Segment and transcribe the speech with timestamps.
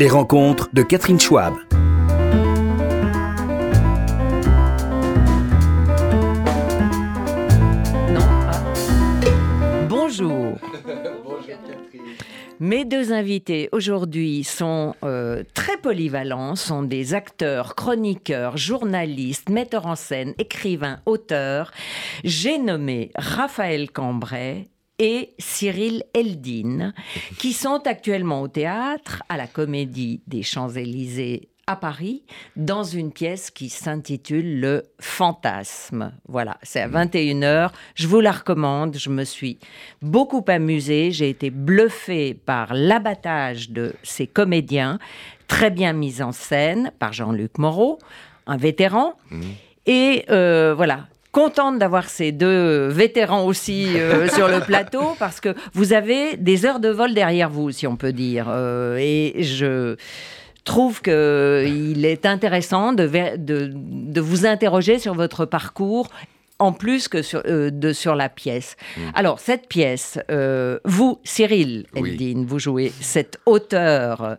[0.00, 1.52] Les rencontres de Catherine Schwab.
[8.08, 8.20] Non.
[8.48, 8.62] ah.
[9.90, 10.56] Bonjour.
[12.60, 19.96] Mes deux invités aujourd'hui sont euh, très polyvalents, sont des acteurs, chroniqueurs, journalistes, metteurs en
[19.96, 21.72] scène, écrivains, auteurs.
[22.24, 24.70] J'ai nommé Raphaël Cambrai
[25.00, 26.92] et Cyril Eldine,
[27.38, 32.24] qui sont actuellement au théâtre, à la Comédie des Champs-Élysées à Paris,
[32.56, 36.12] dans une pièce qui s'intitule Le Fantasme.
[36.28, 37.70] Voilà, c'est à 21h.
[37.94, 38.96] Je vous la recommande.
[38.96, 39.58] Je me suis
[40.02, 41.12] beaucoup amusée.
[41.12, 44.98] J'ai été bluffée par l'abattage de ces comédiens,
[45.48, 47.98] très bien mis en scène par Jean-Luc Moreau,
[48.46, 49.14] un vétéran.
[49.86, 55.54] Et euh, voilà, contente d'avoir ces deux vétérans aussi euh, sur le plateau parce que
[55.72, 58.46] vous avez des heures de vol derrière vous, si on peut dire.
[58.48, 59.96] Euh, et je
[60.64, 66.08] trouve qu'il est intéressant de, de, de vous interroger sur votre parcours
[66.60, 68.76] en plus que sur, euh, de, sur la pièce.
[69.14, 72.10] Alors, cette pièce, euh, vous, Cyril Oui.
[72.10, 74.36] Eldine, vous jouez cet auteur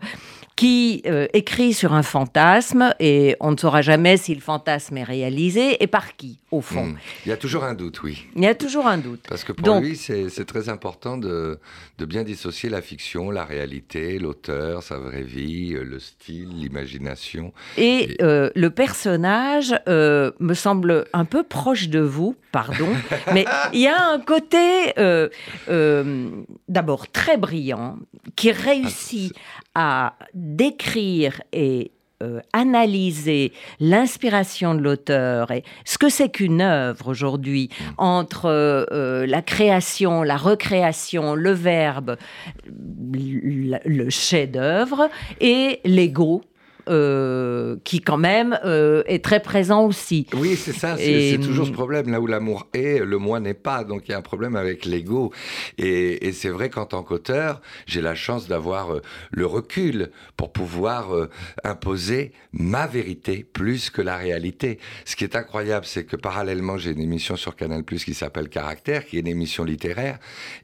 [0.56, 5.04] qui euh, écrit sur un fantasme et on ne saura jamais si le fantasme est
[5.04, 6.86] réalisé et par qui, au fond.
[6.88, 6.98] Hmm.
[7.26, 8.26] Il y a toujours un doute, oui.
[8.36, 9.22] Il y a toujours un doute.
[9.28, 11.60] Parce que pour Donc- lui, c'est très important de,
[11.98, 17.54] de bien dissocier la fiction, la réalité, l'auteur, sa vraie vie, euh, le style, l'imagination.
[17.78, 22.90] Et euh, le personnage euh, me semble un peu proche de vous, pardon,
[23.34, 25.30] mais il y a un côté euh,
[25.70, 26.30] euh,
[26.68, 27.98] d'abord très brillant
[28.36, 29.34] qui réussit
[29.74, 37.70] à décrire et euh, analyser l'inspiration de l'auteur et ce que c'est qu'une œuvre aujourd'hui
[37.98, 38.86] entre
[39.26, 42.18] la création, la recréation, le verbe,
[42.68, 46.44] le, le chef-d'œuvre et l'ego.
[46.90, 50.28] Euh, qui quand même euh, est très présent aussi.
[50.34, 52.10] Oui, c'est ça, c'est toujours ce hum, problème.
[52.10, 53.84] Là où l'amour est, le moi n'est pas.
[53.84, 55.32] Donc il y a un problème avec l'ego.
[55.78, 60.52] Et, et c'est vrai qu'en tant qu'auteur, j'ai la chance d'avoir euh, le recul pour
[60.52, 61.10] pouvoir
[61.64, 64.80] imposer ma vérité plus que la réalité.
[65.06, 68.50] Ce qui est incroyable, c'est que parallèlement, j'ai une émission sur Canal Plus qui s'appelle
[68.50, 70.20] Caractère, qui est une émission littéraire.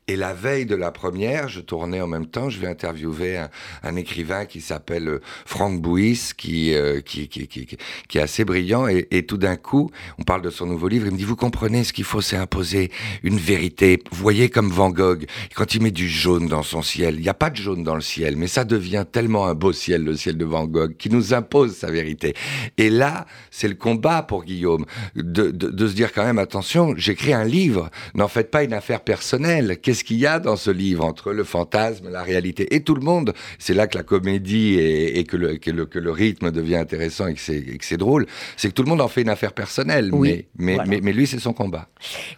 [0.07, 3.49] Et la veille de la première, je tournais en même temps, je vais interviewer un,
[3.83, 5.81] un écrivain qui s'appelle Franck
[6.13, 8.87] Euh, qui, qui, qui, qui- qui est assez brillant.
[8.87, 11.83] Et, tout d'un coup, on parle de son nouveau livre, il me dit, vous comprenez,
[11.83, 12.91] ce qu'il faut, c'est imposer
[13.23, 14.01] une vérité.
[14.11, 15.25] Voyez comme Van Gogh,
[15.55, 17.95] quand il met du jaune dans son ciel, il n'y a pas de jaune dans
[17.95, 21.09] le ciel, mais ça devient tellement un beau ciel, le ciel de Van Gogh, qui
[21.09, 22.33] nous impose sa vérité.
[22.77, 24.85] Et là, c'est le combat pour Guillaume,
[25.15, 29.01] de, de, se dire quand même, attention, j'écris un livre, n'en faites pas une affaire
[29.01, 29.77] personnelle.
[29.81, 33.01] Qu'est-ce qu'il y a dans ce livre entre le fantasme, la réalité et tout le
[33.01, 33.33] monde?
[33.59, 37.33] C'est là que la comédie et, que, que, le, que le rythme devient intéressant et
[37.33, 38.27] que c'est et que c'est drôle.
[38.55, 40.89] C'est que tout le monde en fait une affaire personnelle, Oui, mais, mais, voilà.
[40.89, 41.87] mais, mais lui, c'est son combat.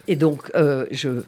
[0.08, 1.22] Et donc, euh, je,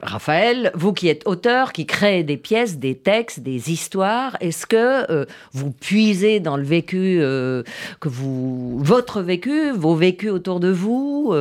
[0.00, 5.10] Raphaël, vous qui êtes auteur, qui crée des pièces, des textes, des histoires, est-ce que
[5.10, 7.62] euh, vous puisez dans le vécu euh,
[8.00, 11.34] que vous, votre vécu, vos vécus autour de vous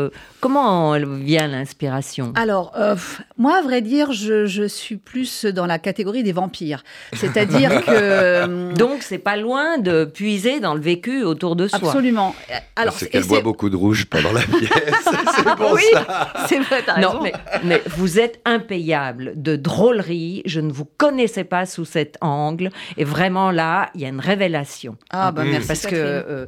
[0.44, 2.34] Comment vient l'inspiration?
[2.36, 2.98] Alors, euh,
[3.38, 6.84] moi, à vrai dire, je, je suis plus dans la catégorie des vampires.
[7.14, 7.92] C'est-à-dire que.
[7.92, 11.80] euh, Donc, c'est pas loin de puiser dans le vécu autour de soi.
[11.82, 12.36] Absolument.
[12.76, 14.70] Alors, c'est qu'elle boit beaucoup de rouge pendant la pièce.
[15.36, 16.34] c'est pour Oui, ça.
[16.50, 17.22] c'est vrai, t'as Non, raison.
[17.24, 17.34] mais,
[17.64, 20.42] mais vous êtes impayable de drôlerie.
[20.46, 22.70] Je ne vous connaissais pas sous cet angle.
[22.98, 24.98] Et vraiment, là, il y a une révélation.
[25.10, 25.52] Ah, bah, Mm.
[25.52, 25.68] merci.
[25.70, 26.46] Parce que euh,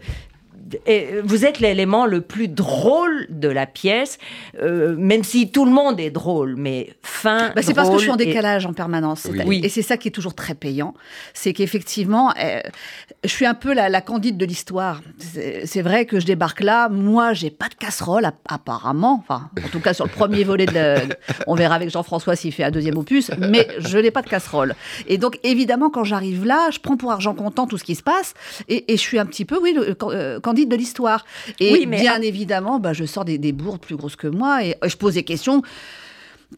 [0.88, 4.18] et vous êtes l'élément le plus drôle de la pièce,
[4.62, 7.52] euh, même si tout le monde est drôle, mais fin.
[7.56, 9.28] Bah, c'est parce que je suis en et- décalage en permanence.
[9.46, 9.62] Oui.
[9.64, 10.94] Et c'est ça qui est toujours très payant.
[11.34, 12.62] C'est qu'effectivement, euh,
[13.24, 15.02] je suis un peu la, la candide de l'histoire.
[15.20, 16.90] C'est vrai que je débarque là.
[16.90, 19.24] Moi, j'ai pas de casserole, app- apparemment.
[19.28, 21.02] Enfin, en tout cas, sur le premier volet, de la-
[21.47, 23.30] on verra avec Jean-François s'il fait un deuxième opus.
[23.38, 24.74] Mais je n'ai pas de casserole.
[25.08, 28.03] Et donc, évidemment, quand j'arrive là, je prends pour argent comptant tout ce qui se
[28.03, 28.34] passe.
[28.67, 31.25] Et, et je suis un petit peu, oui, le can- euh, de l'histoire.
[31.59, 34.28] Et Oui, mais bien à- évidemment, bah, je sors des, des bourdes plus grosses que
[34.28, 34.63] moi.
[34.63, 35.61] Et euh, je pose des questions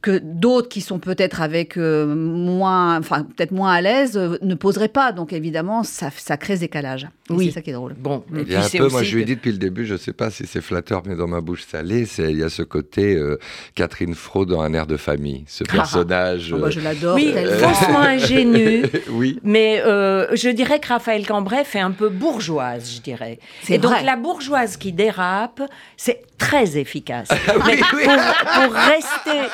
[0.02, 4.54] que d'autres qui sont peut-être avec euh, moins, enfin peut-être moins à l'aise euh, ne
[4.54, 5.12] poseraient pas.
[5.12, 7.08] Donc évidemment, ça, ça crée ce décalage.
[7.30, 7.46] Oui.
[7.48, 7.96] c'est ça qui est drôle.
[7.98, 9.58] Bon, et Il puis y a un peu, moi je lui ai dit depuis le
[9.58, 12.44] début, je sais pas si c'est flatteur, mais dans ma bouche salée, c'est il y
[12.44, 13.38] a ce côté euh,
[13.76, 16.52] Catherine Fro dans un air de famille, ce personnage.
[16.54, 17.16] Oh, bah, euh, je l'adore.
[17.16, 17.70] Oui, tellement.
[17.70, 18.84] faussement ingénu.
[19.12, 19.40] oui.
[19.44, 23.40] Mais euh, je dirais que Raphaël Cambrai fait un peu bourgeoise, je dirais.
[23.64, 25.62] C'est Et donc la bourgeoise qui dérape,
[25.98, 27.28] c'est très efficace.
[27.66, 28.04] Mais oui.
[28.04, 29.48] Pour, pour rester,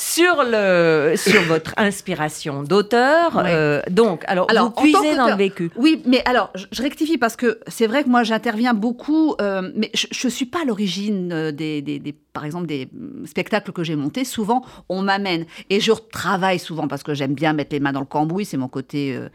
[0.00, 3.32] sur, le, sur votre inspiration d'auteur.
[3.34, 3.42] Oui.
[3.46, 5.70] euh, donc, alors, Alors, vous puisez dans le vécu.
[5.76, 9.70] Oui, mais alors, je, je rectifie parce que c'est vrai que moi, j'interviens beaucoup, euh,
[9.74, 13.26] mais je ne suis pas à l'origine euh, des, des- des- par exemple, des mm,
[13.26, 14.24] spectacles que j'ai montés.
[14.24, 18.00] Souvent, on m'amène et je travaille souvent parce que j'aime bien mettre les mains dans
[18.00, 19.28] le cambouis, c'est mon côté euh,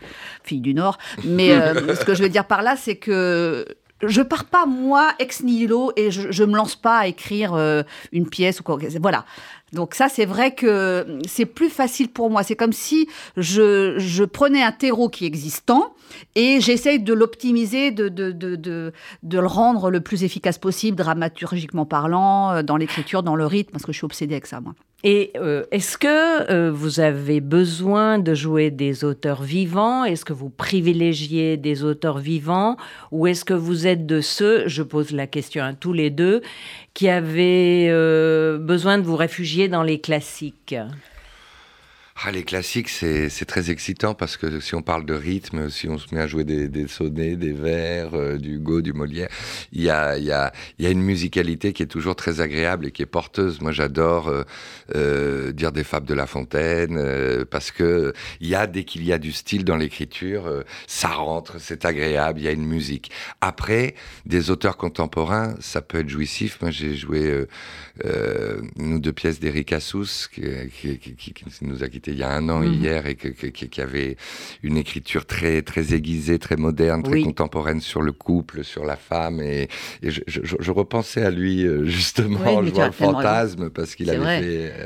[0.44, 0.98] fille du Nord.
[1.26, 3.66] Mais euh, ce que je veux dire par là, c'est que
[4.06, 7.84] je pars pas moi ex nihilo et je, je me lance pas à écrire euh,
[8.12, 8.78] une pièce ou quoi.
[9.02, 9.26] Voilà.
[9.74, 12.44] Donc ça, c'est vrai que c'est plus facile pour moi.
[12.44, 15.96] C'est comme si je, je prenais un terreau qui est existant
[16.36, 18.94] et j'essaye de l'optimiser, de, de, de, de,
[19.24, 23.72] de le rendre le plus efficace possible, dramaturgiquement parlant, euh, dans l'écriture, dans le rythme,
[23.72, 24.74] parce que je suis obsédée avec ça, moi.
[25.06, 30.06] Et euh, est-ce que euh, vous avez besoin de jouer des auteurs vivants?
[30.06, 32.78] Est-ce que vous privilégiez des auteurs vivants?
[33.12, 36.42] Ou est-ce que vous êtes de ceux, je pose la question à tous les deux,
[36.94, 40.76] qui avaient euh, besoin de vous réfugier dans les classiques?
[42.16, 45.98] Ah, les classiques, c'est très excitant parce que si on parle de rythme, si on
[45.98, 49.30] se met à jouer des, des sonnets, des vers, euh, du Go, du Molière,
[49.72, 52.92] il y a, y, a, y a une musicalité qui est toujours très agréable et
[52.92, 53.62] qui est porteuse.
[53.62, 54.44] Moi, j'adore euh,
[54.96, 59.04] euh, dire des fables de La Fontaine euh, parce que il y a, dès qu'il
[59.04, 62.66] y a du style dans l'écriture, euh, ça rentre, c'est agréable, il y a une
[62.68, 63.10] musique.
[63.42, 63.96] Après,
[64.28, 66.60] des auteurs contemporains, ça peut être jouissif.
[66.62, 67.44] Moi, j'ai joué
[68.78, 70.42] nous deux pièces d'Eric Assous qui,
[70.80, 72.74] qui, qui- qui- qui nous a quittés il y a un an Mhm.
[72.74, 74.18] hier et que- que- qui, avait
[74.62, 77.24] une écriture très très aiguisée, très moderne, très Oui.
[77.24, 79.68] contemporaine sur le couple, sur la femme et,
[80.02, 83.70] et je, je- je- je repensais à lui euh, justement Oui, jouant as le fantasme
[83.70, 84.42] parce qu'il avait vrai.
[84.42, 84.86] fait euh,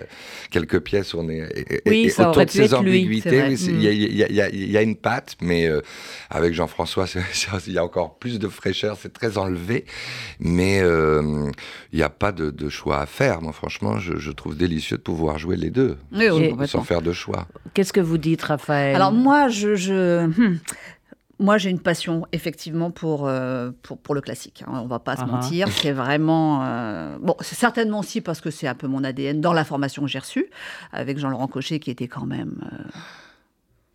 [0.52, 3.88] quelques pièces où on est et, Oui, et ça autour de ses ambiguïtés, il y,
[3.88, 5.82] a- y y y une patte, mais euh,
[6.30, 7.06] avec Jean-François,
[7.68, 9.86] il y a encore plus de fraîcheur, c'est très enlevé,
[10.40, 11.50] mais euh,
[11.92, 13.42] il n'y a pas de, de choix à faire.
[13.42, 16.68] Moi, franchement, je, je trouve délicieux de pouvoir jouer les deux, Oui, oui, Et- complètement.
[16.68, 17.48] sans faire de choix.
[17.74, 18.96] Qu'est-ce que vous dites, Raphaël?
[18.96, 20.60] Alors moi, je, je- hmm,
[21.40, 24.64] moi, j'ai une passion effectivement pour euh, pour, pour le classique.
[24.68, 27.36] hein, on va pas se mentir, c'est vraiment euh, bon.
[27.42, 30.20] C'est certainement aussi parce que c'est un peu mon ADN dans la formation que j'ai
[30.20, 30.48] reçue
[30.92, 32.78] avec Jean-Laurent Cochet, qui était quand même euh,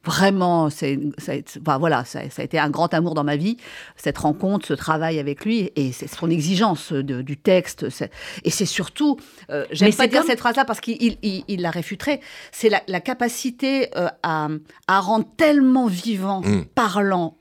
[0.05, 3.25] vraiment, c'est, ça, a été- enfin, voilà, ça, ça a été un grand amour dans
[3.25, 3.57] ma vie,
[3.97, 7.89] cette rencontre, ce travail avec lui, et c'est son exigence de- du texte.
[7.91, 8.11] c'est-
[8.45, 9.17] et c'est surtout,
[9.51, 12.21] euh, j'aime Mais pas dire comme- cette phrase-là parce qu'il il, il- il la réfuterait,
[12.51, 14.49] c'est la, la capacité euh, à,
[14.89, 16.65] à rendre tellement vivant, Mm.
[16.75, 17.37] parlant,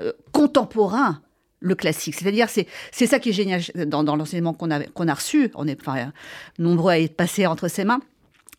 [0.00, 1.20] euh, contemporain
[1.60, 2.16] le classique.
[2.16, 5.50] C'est-à-dire, c'est, c'est ça qui est génial dans, dans l'enseignement qu'on a, qu'on a reçu.
[5.54, 6.12] On est enfin,
[6.58, 8.00] nombreux à être passés entre ses mains.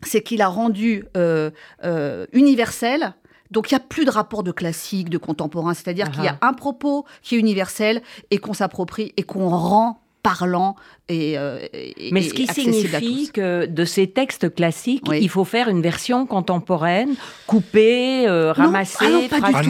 [0.04, 1.52] C'est qu'il a rendu euh,
[1.84, 3.14] euh, universel.
[3.54, 5.74] Donc, il n'y a plus de rapport de classique, de contemporain.
[5.74, 8.02] C'est-à-dire qu'il y a un propos qui est universel
[8.32, 10.78] et qu'on s'approprie et qu'on rend parlant
[11.10, 15.20] et, euh, et- Mais ce qui signifie que de ces textes classiques, Oui.
[15.22, 17.16] il faut faire une version contemporaine,
[17.46, 19.70] coupée, euh, ramassée, ah non, pas du Ah tout.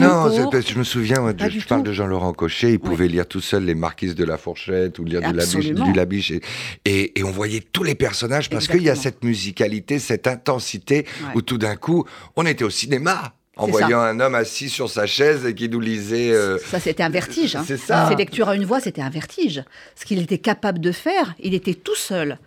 [0.56, 3.64] non, je me souviens, moi, je, parle de Jean-Laurent Cochet, il pouvait lire tout seul
[3.64, 5.84] les Marquises de la Fourchette ou lire du Labiche, Absolument.
[5.86, 6.40] du Labiche et,
[6.84, 11.04] et, et on voyait tous les personnages parce qu'il y a cette musicalité, cette intensité
[11.24, 11.30] Ouais.
[11.34, 12.04] où tout d'un coup,
[12.36, 15.80] on était au cinéma en voyant un homme assis sur sa chaise et qui nous
[15.80, 16.32] lisait.
[16.32, 17.56] euh, Ça, c'était un vertige.
[17.56, 17.64] hein.
[17.66, 18.08] C'est ça.
[18.08, 19.62] Ses lectures à une voix, c'était un vertige.
[19.94, 22.38] Ce qu'il était capable de faire, il était tout seul.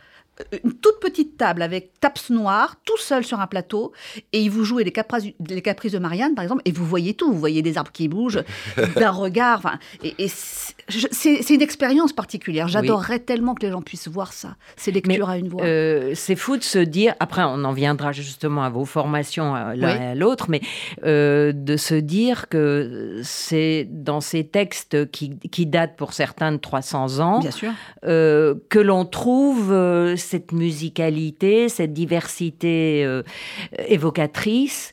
[0.64, 3.92] Une toute petite table avec taps noires, tout seul sur un plateau,
[4.34, 7.14] et il vous jouait les caprices, les caprices de Marianne, par exemple, et vous voyez
[7.16, 7.32] tout.
[7.32, 8.44] Vous voyez des arbres qui bougent,
[8.96, 9.78] d'un regard.
[10.04, 12.68] Et, et c'est une expérience particulière.
[12.68, 15.64] J'adorerais tellement que les gens puissent voir ça, ces lectures à une voix.
[15.64, 19.74] Euh, c'est fou de se dire, après on en viendra justement à vos formations euh,
[19.76, 20.04] l'un Oui.
[20.04, 20.62] et à l'autre, mais
[21.04, 26.58] euh, de se dire que c'est dans ces textes qui, qui datent pour certains de
[26.58, 27.72] 300 ans, Bien sûr.
[28.06, 29.74] euh, que l'on trouve
[30.28, 33.24] cette musicalité, cette diversité euh,
[33.88, 34.92] évocatrice.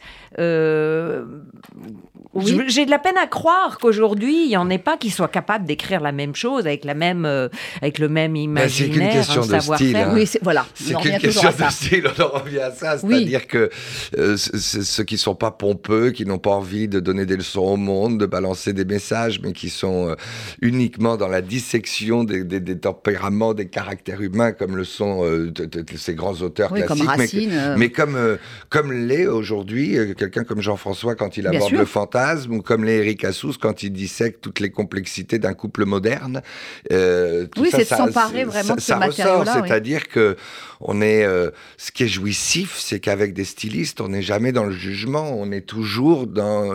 [2.33, 2.61] Oui.
[2.69, 5.66] J'ai de la peine à croire qu'aujourd'hui, il n'y en ait pas qui soient capables
[5.66, 7.49] d'écrire la même chose avec, la même, euh,
[7.81, 10.11] avec le même Ben, c'est qu'une imaginaire, question de style, hein.
[10.14, 10.66] Oui, c'est- voilà.
[10.75, 12.97] C'est qu'une question de style, on en revient à ça.
[13.02, 13.14] Oui.
[13.19, 13.71] C'est-à-dire que
[14.19, 17.76] euh, ceux qui sont pas pompeux, qui n'ont pas envie de donner des leçons au
[17.76, 20.14] monde, de balancer des messages, mais qui sont euh,
[20.61, 25.50] uniquement dans la dissection des, des- des tempéraments, des caractères humains, comme le sont euh,
[25.50, 27.04] de- de- de ces grands auteurs Oui, classiques.
[27.07, 27.75] mais que- Racine.
[27.78, 28.38] mais comme,
[28.71, 32.13] comme l'est aujourd'hui quelqu'un comme Jean-François quand il aborde le fantasme,
[32.50, 36.42] ou comme les Eric Assous quand il dissèque toutes les complexités d'un couple moderne.
[36.92, 39.68] Euh, tout Oui, c'est de s'emparer vraiment de ce matériau-là, oui.
[39.68, 40.37] C'est-à-dire que
[40.80, 44.64] on est, euh, ce qui est jouissif, c'est qu'avec des stylistes, on n'est jamais dans
[44.64, 46.75] le jugement, on est toujours dans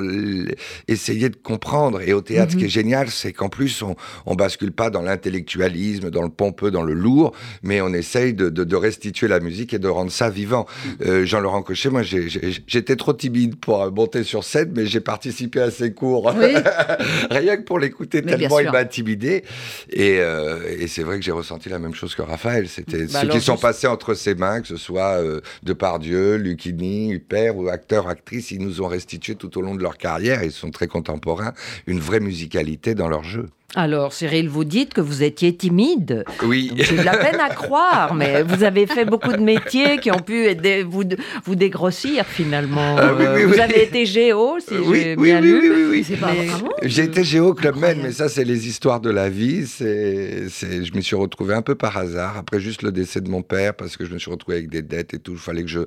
[0.87, 2.01] essayer de comprendre.
[2.01, 5.01] Et au théâtre, ce qui est génial, c'est qu'en plus, on, on bascule pas dans
[5.01, 9.39] l'intellectualisme, dans le pompeux, dans le lourd, mais on essaye de, de- de restituer la
[9.39, 10.65] musique et de rendre ça vivant.
[11.05, 14.99] Euh, Jean-Laurent Cochet, moi, j'étais trop timide pour monter sur scène, mais j'ai
[15.29, 16.33] participé à ses cours.
[16.35, 16.53] Oui.
[17.31, 19.43] Rien que pour l'écouter, tellement il m'a intimidé.
[19.89, 22.67] Et, euh, et c'est vrai que j'ai ressenti la même chose que Raphaël.
[22.67, 27.11] C'était Bah ceux qui sont passés entre ses mains, que ce soit euh, Depardieu, Lucchini,
[27.11, 30.51] Huppert ou acteurs, actrices, ils nous ont restitué tout au long de leur carrière, ils
[30.51, 31.53] sont très contemporains,
[31.85, 33.49] une vraie musicalité dans leur jeu.
[33.75, 36.25] Alors, Cyril, vous dites que vous étiez timide.
[36.43, 36.71] Oui.
[36.75, 40.17] J'ai de la peine à croire, mais vous avez fait beaucoup de métiers qui ont
[40.19, 41.03] pu aider, vous,
[41.45, 42.95] vous dégrossir finalement.
[42.97, 43.59] Ah oui, oui, vous oui.
[43.59, 45.59] avez été géo, si oui, j'ai oui, bien oui, lu.
[45.61, 46.03] oui, oui, oui.
[46.03, 49.29] C'est pas Mais- J'ai été géo Club Med, mais ça, c'est les histoires de la
[49.29, 49.67] vie.
[49.67, 53.29] C'est, c'est, je m'y suis retrouvé un peu par hasard, après juste le décès de
[53.29, 55.33] mon père, parce que je me suis retrouvé avec des dettes et tout.
[55.33, 55.81] Il fallait que je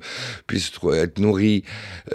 [0.47, 1.65] puisse être nourri,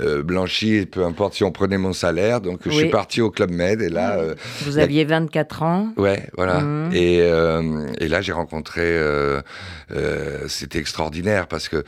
[0.01, 2.41] euh, blanchi, peu importe si on prenait mon salaire.
[2.41, 5.58] Donc, je suis parti au Club Med, et là, euh, Vous aviez 24 ans.
[5.97, 6.63] Ouais, voilà.
[6.93, 8.83] Et, euh, et là, j'ai rencontré.
[8.85, 9.41] euh,
[9.91, 11.85] euh, C'était extraordinaire parce que,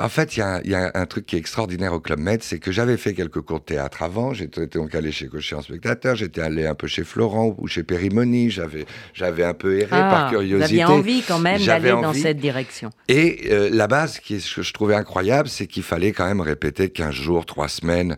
[0.00, 2.00] en fait, il y, a un- il y a un truc qui est extraordinaire au
[2.00, 4.32] Club Med, c'est que j'avais fait quelques cours de théâtre avant.
[4.34, 6.14] J'étais donc allé chez Cochet en spectateur.
[6.16, 8.50] J'étais allé un peu chez Florent ou chez Périmoni.
[8.50, 10.56] J'avais, j'avais un peu erré par Ah, curiosité.
[10.56, 12.90] vous aviez envie quand même J'avais d'aller dans cette direction.
[13.08, 16.90] Et la base, qui ce que je trouvais incroyable, c'est qu'il fallait quand même répéter
[16.90, 18.16] 15 jours, 3 semaines,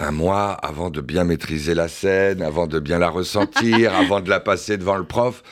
[0.00, 4.28] un mois avant de bien maîtriser la scène, avant de bien la ressentir, avant de
[4.30, 5.42] la passer devant le prof.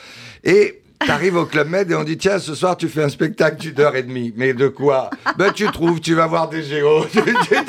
[0.43, 0.75] Et
[1.07, 3.79] T'arrives au Club Med et on dit tiens ce soir tu fais un spectacle d'une
[3.79, 4.33] heure et demie.
[4.35, 5.09] Mais de quoi?
[5.37, 7.05] Ben tu trouves tu vas voir des géos.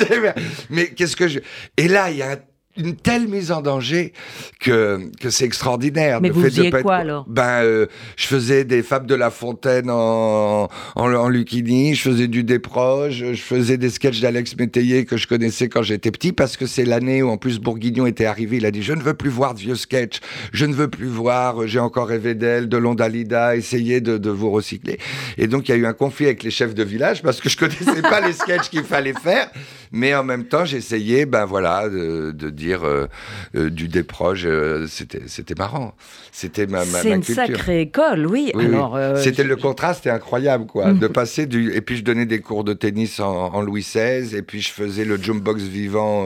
[0.69, 1.39] Mais qu'est-ce que je
[1.77, 2.37] et là il y a un-
[2.77, 4.13] une telle mise en danger
[4.59, 6.21] que, que c'est extraordinaire.
[6.21, 7.25] Mais le vous fait de faisiez être- quoi, alors?
[7.27, 7.85] Ben, euh,
[8.15, 10.63] je faisais des fables de La Fontaine en,
[10.95, 15.27] en, en Lucchini, je faisais du Desproges, je faisais des sketchs d'Alex Métayer que je
[15.27, 18.57] connaissais quand j'étais petit parce que c'est l'année où en plus Bourguignon était arrivé.
[18.57, 20.19] Il a dit Je ne veux plus voir de vieux sketchs,
[20.53, 24.29] je ne veux plus voir, euh, j'ai encore rêvé d'elle, de Londalida, essayez de, de
[24.29, 24.97] vous recycler.
[25.37, 27.49] Et donc il y a eu un conflit avec les chefs de village parce que
[27.49, 29.49] je connaissais pas les sketchs qu'il fallait faire,
[29.91, 33.07] mais en même temps j'essayais, ben voilà, de, de dire euh,
[33.55, 35.93] euh, du Desproges, euh, c'était c'était marrant.
[36.31, 37.45] C'était ma, ma, C'est une culture.
[37.45, 38.51] sacrée école, oui.
[38.55, 38.73] Oui, oui.
[38.75, 40.93] Alors, euh, C'était le contraste incroyable, quoi.
[40.93, 41.73] De passer du.
[41.73, 44.71] Et puis je donnais des cours de tennis en, en Louis XVI, et puis je
[44.71, 46.25] faisais le jumbox vivant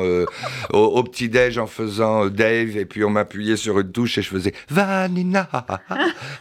[0.72, 4.29] au, au petit-déj en faisant Dave, et puis on m'appuyait sur une touche et je
[4.29, 5.50] faisais Vanina.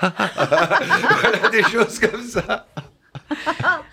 [0.01, 2.67] Voilà, des choses comme ça.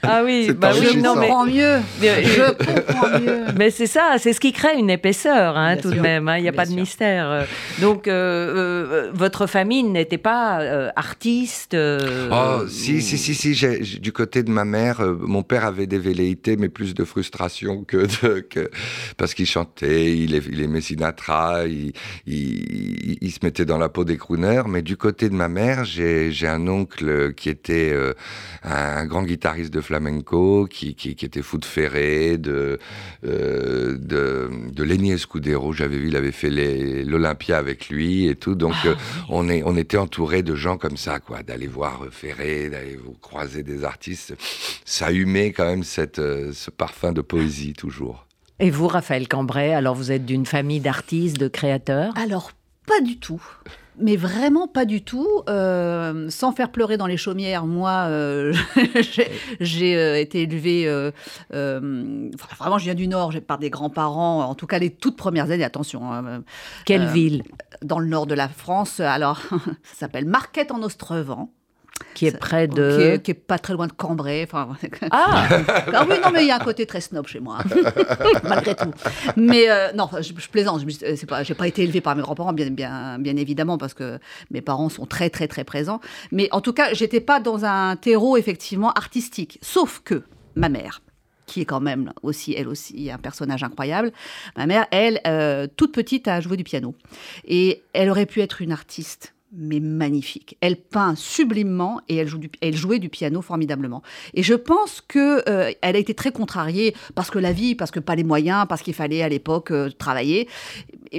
[0.04, 1.80] Ah oui, bah oui, non, mais, mieux.
[2.00, 3.46] mais- Je comprends mieux.
[3.58, 6.28] mais c'est ça, c'est ce qui crée une épaisseur, hein, tout de même.
[6.28, 7.30] hein, Il n'y a Bien pas de mystère.
[7.30, 7.44] euh.
[7.80, 11.74] Donc, euh, euh, votre famille n'était pas euh, artiste.
[11.74, 14.00] euh, Oh, si, si, si, si.
[14.00, 17.84] du côté de ma mère, euh, mon père avait des velléités, mais plus de frustration
[17.84, 18.40] que de.
[18.42, 18.70] Que,
[19.18, 21.94] parce qu'il chantait, il, il aimait Sinatra, il,
[22.26, 24.64] il, il- il se mettait dans la peau des crooners.
[24.68, 28.14] Mais du côté de ma mère, j'ai j'ai un oncle qui était euh,
[28.64, 32.80] un grand guitariste de flamenco, qui, qui, qui était fou de Ferré, de,
[33.26, 35.74] euh, de, de Lenny Escudero.
[35.74, 36.52] J'avais vu, il avait fait
[37.12, 38.56] l'Olympia avec lui et tout.
[38.56, 38.96] Donc, euh,
[39.30, 42.98] on, est, on était entouré de gens comme ça, quoi, d'aller voir euh, Ferré, d'aller
[42.98, 44.36] vous croiser des artistes.
[44.86, 48.28] Ça humait quand même cette, euh, ce parfum de poésie, toujours.
[48.60, 52.14] Et vous, Raphaël Cambrai, alors vous êtes d'une famille d'artistes, de créateurs?
[52.18, 52.52] Alors,
[52.86, 53.42] pas du tout.
[54.00, 55.28] Mais vraiment pas du tout.
[55.50, 58.54] Euh, sans faire pleurer dans les chaumières, moi, euh,
[59.60, 60.86] j'ai- euh, été élevée.
[61.52, 65.52] vraiment, je viens du Nord, j'ai par des grands-parents, en tout cas les toutes premières
[65.52, 66.44] années, attention, hein,
[66.86, 67.44] Quelle ville?
[67.84, 69.00] dans le nord de la France.
[69.00, 69.40] Alors,
[69.84, 71.52] ça s'appelle Marquette en Ostrevent,
[72.14, 73.00] qui est près qui, de...
[73.00, 74.44] est, qui est pas très loin de Cambrai.
[74.44, 74.70] Enfin,
[75.12, 75.48] Ah
[75.94, 77.60] Ah oui, non, mais il y a un côté très snob chez moi,
[78.44, 78.92] malgré tout.
[79.36, 80.82] Mais euh, non, je, je plaisante.
[80.82, 83.78] Je euh, c'est pas, j'ai pas été élevée par mes grands-parents, bien, bien, bien évidemment,
[83.78, 86.02] parce que mes parents sont très, très, très présents.
[86.32, 89.60] Mais en tout cas, j'étais pas dans un terreau effectivement artistique.
[89.62, 90.24] Sauf que
[90.56, 91.02] ma mère
[91.52, 94.14] qui est quand même aussi, elle aussi, un personnage incroyable.
[94.56, 96.96] Ma mère, elle, euh, toute petite, a joué du piano.
[97.44, 100.58] Et elle aurait pu être une artiste, mais magnifique.
[100.62, 104.02] Elle peint sublimement et elle, joue du- elle jouait du piano formidablement.
[104.34, 107.92] Et je pense que euh, elle a été très contrariée parce que la vie, parce
[107.92, 110.48] que pas les moyens, parce qu'il fallait à l'époque euh, travailler.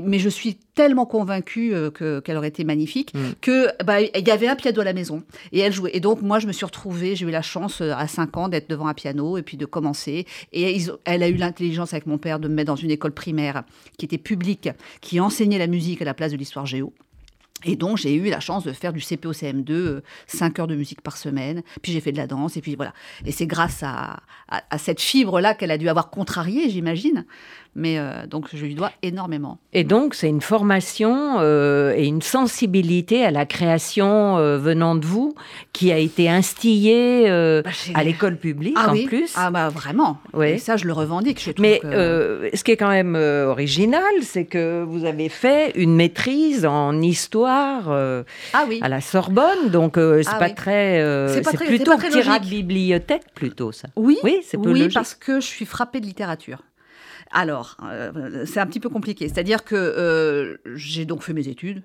[0.02, 3.18] mais je suis tellement convaincue euh, que, qu'elle aurait été magnifique Mm.
[3.42, 5.22] que bah, il y avait un piano à la maison
[5.52, 5.90] et elle jouait.
[5.94, 8.48] Et donc moi je me suis retrouvée, j'ai eu la chance euh, à 5 ans
[8.48, 10.26] d'être devant un piano et puis de commencer.
[10.52, 13.12] Et ils elle a eu l'intelligence avec mon père de me mettre dans une école
[13.12, 13.64] primaire
[13.98, 14.70] qui était publique,
[15.02, 16.94] qui enseignait la musique à la place de l'histoire géo.
[17.64, 21.16] Et donc, j'ai eu la chance de faire du CPO-CM2, 5 heures de musique par
[21.16, 21.62] semaine.
[21.82, 22.56] Puis j'ai fait de la danse.
[22.56, 22.92] Et puis voilà.
[23.24, 27.24] Et c'est grâce à, à- à cette fibre-là qu'elle a dû avoir contrarié, j'imagine.
[27.74, 29.58] Mais euh, donc, je lui dois énormément.
[29.72, 35.06] Et donc, c'est une formation euh, et une sensibilité à la création euh, venant de
[35.06, 35.34] vous
[35.72, 37.26] qui a été instillée
[37.64, 39.32] Bah, à l'école publique Ah en oui plus.
[39.36, 40.18] Ah bah vraiment.
[40.34, 40.50] Oui.
[40.50, 41.40] Et ça, je le revendique.
[41.42, 45.94] Je Mais que- ce qui est quand même original, c'est que vous avez fait une
[45.94, 48.80] maîtrise en histoire ah oui.
[48.82, 50.54] à la Sorbonne, donc c'est Ah pas oui.
[50.54, 50.98] très,
[51.28, 52.42] C'est pas très- c'est plutôt pas très logique.
[52.50, 53.88] bibliothèque plutôt ça.
[53.96, 54.94] Oui, Oui, c'est oui logique.
[54.94, 56.58] parce que je suis frappée de littérature.
[57.32, 59.28] Alors, euh, c'est un petit peu compliqué.
[59.28, 61.82] C'est-à-dire que euh, j'ai donc fait mes études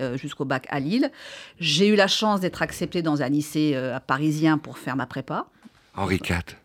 [0.00, 1.10] euh, jusqu'au bac à Lille.
[1.58, 5.46] J'ai eu la chance d'être acceptée dans un lycée euh, parisien pour faire ma prépa.
[5.96, 6.61] Henri IV.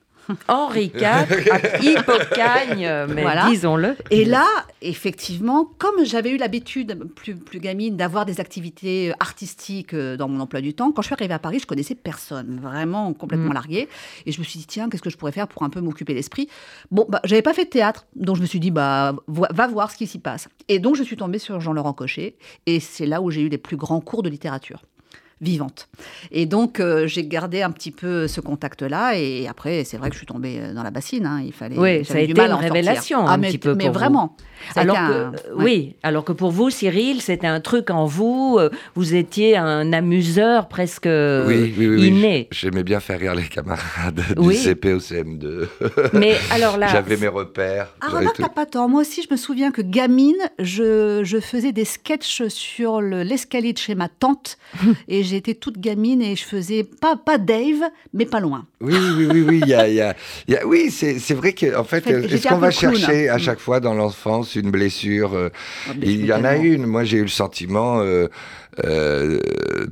[0.48, 1.26] Henri IV, à
[1.82, 3.48] Hippocagne, mais Voilà.
[3.50, 3.96] disons-le.
[4.12, 4.46] Et là,
[4.82, 10.40] effectivement, comme j'avais eu l'habitude, plus, plus gamine, d'avoir des activités artistiques euh, dans mon
[10.40, 13.54] emploi du temps, quand je suis arrivée à Paris, je connaissais personne, vraiment complètement Mm.
[13.54, 13.88] larguée.
[14.26, 16.14] Et je me suis dit, tiens, qu'est-ce que je pourrais faire pour un peu m'occuper
[16.14, 16.50] l'esprit?
[16.92, 19.92] Bon, bah, j'avais pas fait de théâtre, donc je me suis dit, bah, va voir
[19.92, 20.50] ce qui s'y passe.
[20.68, 23.58] Et donc, je suis tombée sur Jean-Laurent Cochet, et c'est là où j'ai eu les
[23.58, 24.82] plus grands cours de littérature
[25.42, 25.88] vivante.
[26.32, 29.18] Et donc, euh, j'ai gardé un petit peu ce contact-là.
[29.18, 31.26] Et après, c'est vrai que je suis tombée euh, dans la bassine.
[31.26, 31.42] hein.
[31.46, 31.78] Il fallait.
[31.78, 34.00] Oui, ça a été mal une révélation, Ah, un mais, petit peu Mais pour vous.
[34.00, 34.36] vraiment.
[34.74, 35.64] Ça a Alors que, un- euh, ouais.
[35.64, 38.58] oui, alors que pour vous, Cyril, c'était un truc en vous.
[38.60, 42.08] euh, Vous étiez un amuseur presque oui, oui, oui, oui.
[42.08, 42.48] inné.
[42.52, 44.56] J'aimais bien faire rire les camarades du Oui.
[44.56, 45.68] CP au CM2.
[46.14, 47.94] Mais alors là, J'avais mes repères.
[48.02, 48.90] Ah, remarque, t'as pas tort.
[48.90, 53.74] Moi aussi, je me souviens que gamine, je, je faisais des sketchs sur le- l'escalier
[53.74, 54.58] de chez ma tante.
[55.08, 57.82] et j'étais toute gamine et je faisais pas, pas Dave,
[58.14, 58.66] mais pas loin.
[58.82, 59.60] Oui, oui, oui, oui.
[59.64, 60.16] il y a- il y a-
[60.48, 62.72] il y a- oui, c'est vrai qu'en fait, fait, euh, j'étais est-ce un qu'on va
[62.72, 62.96] clown.
[62.96, 63.40] chercher à Mm.
[63.40, 65.50] chaque fois dans l'enfance une blessure euh,
[65.90, 66.86] Ah, Il y en a une.
[66.86, 68.28] Moi, j'ai eu le sentiment, euh,
[68.86, 69.40] euh,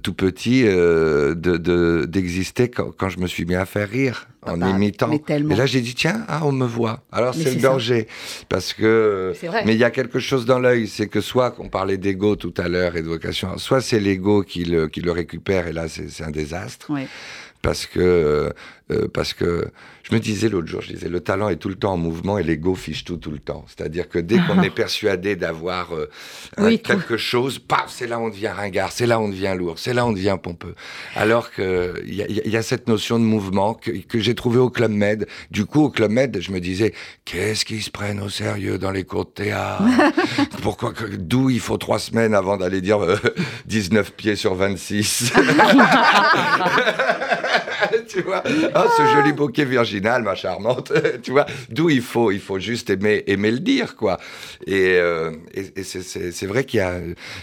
[0.04, 4.28] tout petit, euh, de- de- d'exister quand, quand je me suis mis à faire rire
[4.44, 5.12] en bah, imitant.
[5.12, 7.04] Et là, j'ai dit tiens, ah, on me voit.
[7.12, 7.68] Alors c'est le ça.
[7.70, 8.08] danger,
[8.50, 9.34] parce que.
[9.66, 12.54] Mais il y a quelque chose dans l'œil, c'est que soit qu'on parlait d'ego tout
[12.58, 15.88] à l'heure et de vocation, soit c'est l'ego qui le, qui le récupère et là
[15.88, 17.08] c'est c'est un désastre Ouais.
[17.64, 18.52] parce que
[18.92, 19.68] euh, parce que
[20.04, 22.38] je me disais l'autre jour, je disais le talent est tout le temps en mouvement
[22.38, 23.66] et l'ego fiche tout tout le temps.
[23.68, 26.08] C'est-à-dire que dès qu'on est persuadé d'avoir euh,
[26.60, 29.94] Oui, quelque chose, paf, c'est là on devient ringard, c'est là on devient lourd, c'est
[29.96, 30.76] là on devient pompeux.
[31.16, 34.36] Alors que il y, a- il y a cette notion de mouvement que, que j'ai
[34.36, 35.26] trouvé au club Med.
[35.50, 36.94] Du coup au club Med, je me disais
[37.26, 39.84] qu'est-ce qu'ils se prennent au sérieux dans les cours de théâtre?
[40.62, 43.18] Pourquoi D'où il faut trois semaines avant d'aller dire euh,
[43.66, 45.34] 19 pieds sur 26
[48.10, 50.92] tu vois oh, ce joli bouquet virginal ma charmante
[51.24, 54.18] tu vois d'où il faut il faut juste aimer aimer le dire quoi
[54.68, 57.00] et, euh, et, et c'est- vrai qu'il y a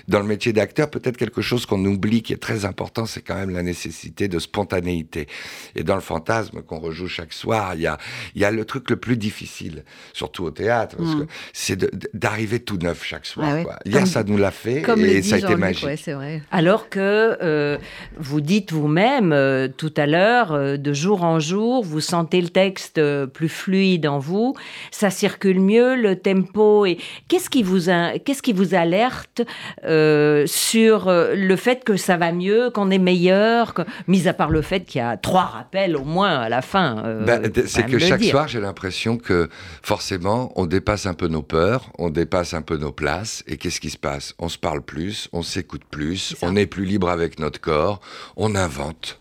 [0.08, 3.34] dans le métier d'acteur peut-être quelque chose qu'on oublie qui est très important c'est quand
[3.36, 5.26] même la nécessité de spontanéité
[5.74, 7.98] et dans le fantasme qu'on rejoue chaque soir il y a
[8.34, 11.20] y a le truc le plus difficile surtout au théâtre parce Mm.
[11.26, 13.64] que c'est d'arriver tout neuf chaque soir Ah ouais.
[13.64, 13.76] quoi.
[13.84, 16.42] hier Comme- ça nous l'a fait Comme et ça a été magique ouais, c'est vrai.
[16.50, 17.76] Alors que euh,
[18.16, 22.48] vous dites vous-même euh, tout à l'heure, euh, de jour en jour, vous sentez le
[22.48, 24.54] texte euh, plus fluide en vous,
[24.90, 26.86] ça circule mieux, le tempo.
[26.86, 27.82] Et qu'est-ce qui vous
[28.24, 29.42] qu'est-ce qui vous alerte
[29.84, 34.50] euh, sur le fait que ça va mieux, qu'on est meilleur, que- mis à part
[34.50, 37.02] le fait qu'il y a trois rappels au moins à la fin.
[37.04, 38.30] euh, Ben, c'est que chaque dire.
[38.30, 39.48] soir, j'ai l'impression que
[39.82, 43.42] forcément, on dépasse un peu nos peurs, on dépasse un peu nos places.
[43.46, 44.34] Et qu'est-ce qui se passe?
[44.38, 48.00] On se parle plus, on s'écoute plus, on est plus libre avec notre corps,
[48.36, 49.20] on invente.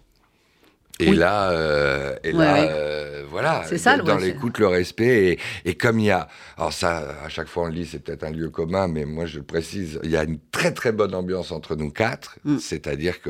[1.01, 1.17] Et Oui.
[1.17, 2.67] là, euh, et Ouais, là ouais.
[2.71, 5.39] euh, voilà, C'est ça, dans l'écoute, le respect.
[5.65, 7.99] Et, et comme il y a, alors ça, à chaque fois on le dit, c'est
[7.99, 10.91] peut-être un lieu commun, mais moi je le précise, il y a une très très
[10.91, 12.37] bonne ambiance entre nous quatre.
[12.45, 12.57] Mm.
[12.59, 13.29] C'est-à-dire que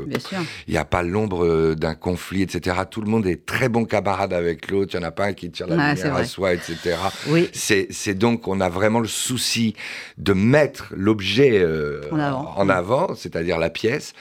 [0.67, 2.77] il n'y a pas l'ombre euh, d'un conflit, etc.
[2.89, 4.91] Tout le monde est très bon camarade avec l'autre.
[4.95, 6.97] Il n'y en a pas un qui tire la lumière à soi, etc.
[7.27, 7.49] Oui.
[7.53, 9.75] C'est c'est donc, on a vraiment le souci
[10.17, 12.53] de mettre l'objet euh, En avant.
[12.57, 14.13] en avant, c'est-à-dire la pièce.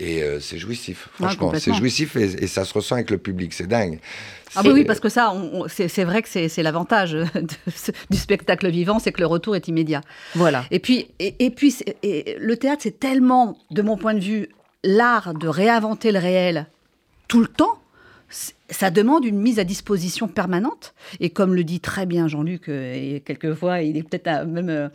[0.00, 1.52] Et euh, c'est jouissif, Ouais, franchement.
[1.58, 3.52] c'est jouissif et, et ça se ressent avec le public.
[3.52, 3.98] C'est dingue.
[4.54, 5.34] Ah C'est- oui, oui, parce que ça,
[5.76, 7.16] c'est vrai que c'est l'avantage
[7.74, 10.02] ce- du spectacle vivant, c'est que le retour est immédiat.
[10.36, 10.64] Voilà.
[10.70, 14.48] Et puis, et, et puis et le théâtre, c'est tellement, de mon point de vue,
[14.84, 16.66] l'art de réinventer le réel
[17.26, 17.80] tout le temps.
[18.70, 20.94] Ça demande une mise à disposition permanente.
[21.18, 24.88] Et comme le dit très bien Jean-Luc, euh, et quelquefois, il est peut-être même, euh,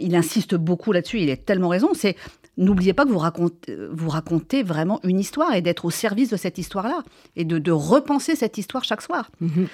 [0.00, 1.20] il insiste beaucoup là-dessus.
[1.20, 1.90] Il a tellement raison.
[1.94, 2.16] C'est
[2.60, 6.36] n'oubliez pas que vous racontez, vous racontez vraiment une histoire et d'être au service de
[6.36, 7.02] cette histoire-là
[7.36, 9.30] et de, repenser cette histoire chaque soir.
[9.40, 9.66] Mhm.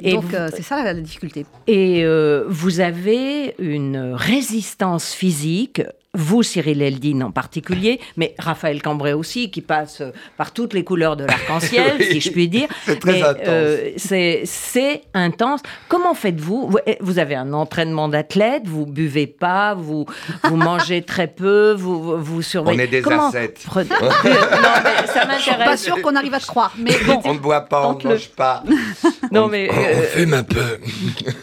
[0.00, 1.46] Et Donc euh, c'est ça la, difficulté.
[1.66, 2.04] Et
[2.48, 5.82] vous avez une résistance physique
[6.14, 10.02] vous, Cyril Eldin en particulier, mais Raphaël Cambrai aussi, qui passe
[10.36, 12.68] par toutes les couleurs de l'arc-en-ciel, si je puis dire.
[12.84, 13.46] C'est très intense.
[13.46, 13.90] Euh,
[14.44, 15.60] c'est intense.
[15.88, 16.76] Comment faites-vous?
[16.86, 20.04] Eh, vous, avez un entraînement d'athlète, vous buvez pas, vous,
[20.44, 22.80] vous mangez très peu, vous, vous surveillez.
[22.80, 23.28] On est des Comment...
[23.28, 23.64] ascètes.
[23.76, 25.38] non, mais ça m'intéresse.
[25.38, 26.74] Je suis pas sûr qu'on arrive à te croire.
[26.76, 28.64] Mais bon, on ne boit pas, on ne mange pas.
[29.30, 30.78] non, mais, on, euh, fume un peu.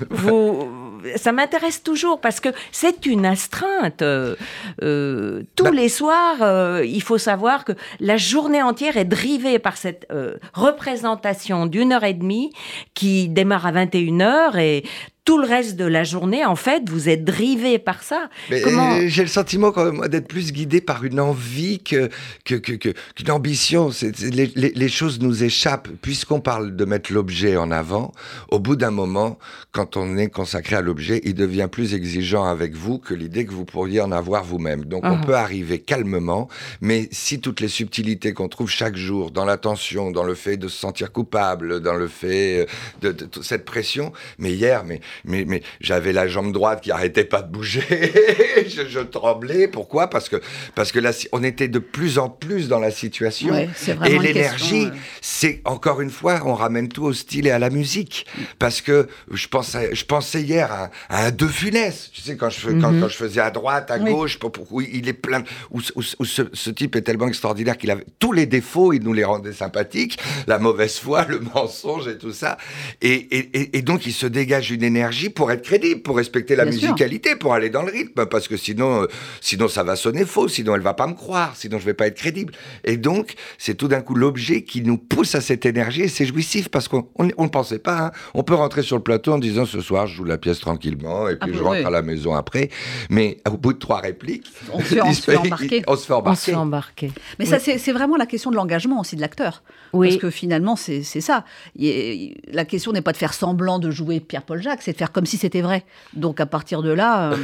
[0.10, 0.77] vous
[1.16, 4.02] ça m'intéresse toujours parce que c'est une astreinte.
[4.02, 4.36] Euh,
[4.82, 9.60] euh, tous bah les soirs, euh, il faut savoir que la journée entière est drivée
[9.60, 10.08] par cette
[10.54, 12.52] représentation d'une heure et demie
[12.94, 14.84] qui démarre à 21h et
[15.28, 18.30] tout le reste de la journée, en fait, vous êtes drivé par ça.
[18.50, 22.10] Euh, j'ai le sentiment quand même d'être plus guidé par une envie que
[22.46, 23.90] qu'une que, que, ambition.
[24.22, 25.90] les, les, les, choses nous échappent.
[26.02, 28.14] Puisqu'on parle de mettre l'objet en avant,
[28.52, 29.38] au bout d'un moment,
[29.74, 33.52] quand on est consacré à l'objet, il devient plus exigeant avec vous que l'idée que
[33.52, 34.86] vous pourriez en avoir vous-même.
[34.86, 35.26] Donc on ah.
[35.26, 36.48] peut arriver calmement,
[36.80, 40.70] mais si toutes les subtilités qu'on trouve chaque jour dans l'attention, dans le fait de
[40.70, 42.66] se sentir coupable, dans le fait
[43.02, 46.92] de, de, de cette pression, mais hier, mais mais, mais j'avais la jambe droite qui
[46.92, 47.82] arrêtait pas de bouger.
[48.68, 49.68] je, tremblais.
[49.68, 50.10] Pourquoi?
[50.10, 50.38] Parce que,
[50.76, 53.54] parce que là, on était de plus en plus dans la situation.
[53.56, 54.90] et l'énergie,
[55.22, 58.26] c'est encore une fois, on ramène tout au style et à la musique.
[58.60, 62.12] Parce que je pensais, je pensais hier à, un De Funès.
[62.14, 63.02] Tu sais, quand je, quand, mhm.
[63.02, 65.44] quand, je faisais à droite, à gauche, pour, pour, il est plein.
[65.72, 69.24] Où, ce, ce, type est tellement extraordinaire qu'il avait tous les défauts, il nous les
[69.24, 70.20] rendait sympathiques.
[70.48, 72.58] La mauvaise foi, le mensonge et tout ça.
[73.02, 76.66] Et, et, et donc, il se dégage une énergie pour être crédible, pour respecter la
[76.66, 79.08] musicalité, pour aller dans le rythme, parce que sinon, euh,
[79.42, 82.08] sinon ça va sonner faux, sinon elle va pas me croire, sinon je vais pas
[82.08, 82.54] être crédible.
[82.84, 86.26] Et donc, c'est tout d'un coup l'objet qui nous pousse à cette énergie et c'est
[86.26, 87.98] jouissif parce qu'on ne pensait pas.
[87.98, 88.12] Hein.
[88.34, 91.28] On peut rentrer sur le plateau en disant ce soir je joue la pièce tranquillement
[91.30, 92.70] et puis ah, je rentre à la maison après.
[93.10, 95.02] Mais au bout de trois répliques, on se fait,
[95.38, 95.84] embarquer.
[95.88, 97.12] On se fait embarquer.
[97.40, 99.64] Mais ça, c'est vraiment la question de l'engagement aussi de l'acteur.
[99.94, 100.10] Oui.
[100.10, 101.46] Parce que finalement, c'est ça.
[101.78, 105.26] La question n'est pas de faire semblant de jouer Pierre-Paul Jacques, c'est de faire comme
[105.26, 105.86] si c'était vrai.
[106.14, 107.36] Donc à partir de là, euh,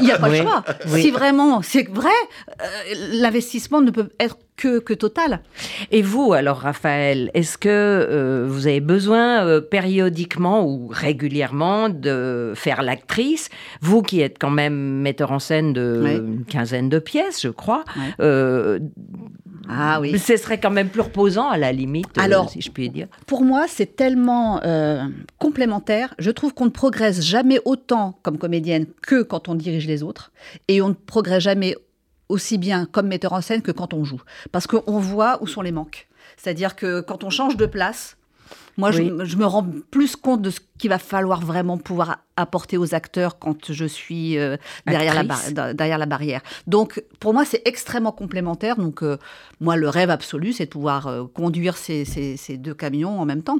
[0.00, 0.64] il n'y a pas de choix.
[0.86, 2.10] Si vraiment c'est vrai,
[2.60, 2.64] euh,
[3.12, 5.40] l'investissement ne peut être que, que, total.
[5.92, 12.82] Et vous, alors Raphaël, est-ce que euh, vous avez besoin périodiquement ou régulièrement de faire
[12.82, 13.50] l'actrice?
[13.80, 17.84] Vous qui êtes quand même metteur en scène de une quinzaine de pièces, je crois.
[19.68, 20.18] Ah oui.
[20.18, 23.06] Ce serait quand même plus reposant à la limite, euh, Alors, si je puis dire.
[23.26, 25.04] Pour moi, c'est tellement euh,
[25.38, 26.14] complémentaire.
[26.18, 30.32] Je trouve qu'on ne progresse jamais autant comme comédienne que quand on dirige les autres.
[30.68, 31.76] Et on ne progresse jamais
[32.28, 34.22] aussi bien comme metteur en scène que quand on joue.
[34.52, 36.08] Parce qu'on voit où sont les manques.
[36.36, 38.16] C'est-à-dire que quand on change de place,
[38.78, 42.94] moi, je, me rends plus compte de ce qu'il va falloir vraiment pouvoir apporter aux
[42.94, 46.42] acteurs quand je suis euh, derrière, la derrière la barrière.
[46.68, 48.76] Donc, pour moi, c'est extrêmement complémentaire.
[48.76, 49.18] Donc, euh,
[49.60, 53.42] moi, le rêve absolu, c'est de pouvoir euh, conduire ces, ces, deux camions en même
[53.42, 53.58] temps.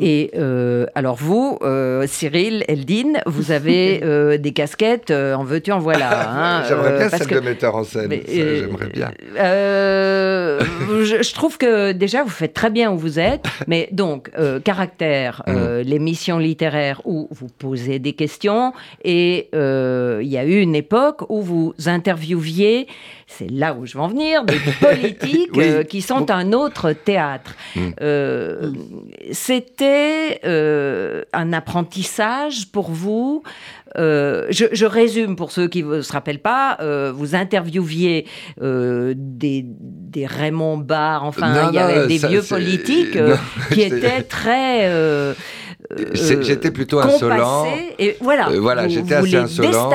[0.00, 5.78] Et euh, alors vous, euh, Cyril, Eldine, vous avez euh, des casquettes, en veux-tu, en
[5.78, 6.02] voilà.
[6.32, 9.10] Hein, j'aimerais bien celle de metteur en scène, j'aimerais bien.
[9.36, 14.30] Je, je, trouve que déjà, vous faites très bien où vous êtes, mais donc,
[14.64, 15.80] caractère, mm.
[15.80, 18.72] l'émission littéraire où vous posez des questions,
[19.04, 22.86] et il y a eu une époque où vous interviewiez
[23.36, 27.54] c'est là où je veux en venir, des politiques euh, qui sont un autre théâtre.
[27.74, 27.80] Mm.
[28.00, 28.72] Euh,
[29.32, 33.42] c'était euh, un apprentissage pour vous.
[33.94, 36.78] Je, résume pour ceux qui ne se rappellent pas.
[37.12, 38.26] vous interviewiez
[38.58, 43.18] des, des, Raymond Barre, enfin, il y avait des vieux politiques
[43.72, 45.34] qui étaient très
[45.90, 47.66] euh, j'étais plutôt insolent.
[47.98, 49.90] Et voilà, euh, voilà j'étais assez insolent.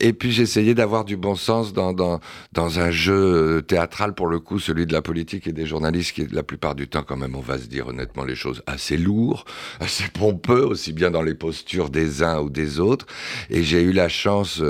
[0.00, 2.20] Et puis j'essayais d'avoir du bon sens dans, dans,
[2.52, 6.12] dans, un jeu euh, théâtral, pour le coup, celui de la politique et des journalistes,
[6.12, 8.62] qui est la plupart du temps, quand même, on va se dire honnêtement les choses,
[8.66, 9.44] assez lourd,
[9.80, 13.06] assez pompeux, aussi bien dans les postures des uns ou des autres.
[13.50, 14.62] Et j'ai eu la chance,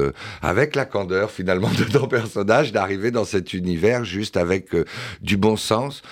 [0.42, 4.68] avec la candeur finalement de ton personnage, d'arriver dans cet univers juste avec
[5.20, 6.02] du bon sens.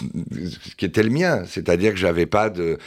[0.00, 2.78] Ce qui était le mien, c'est-à-dire que j'avais pas de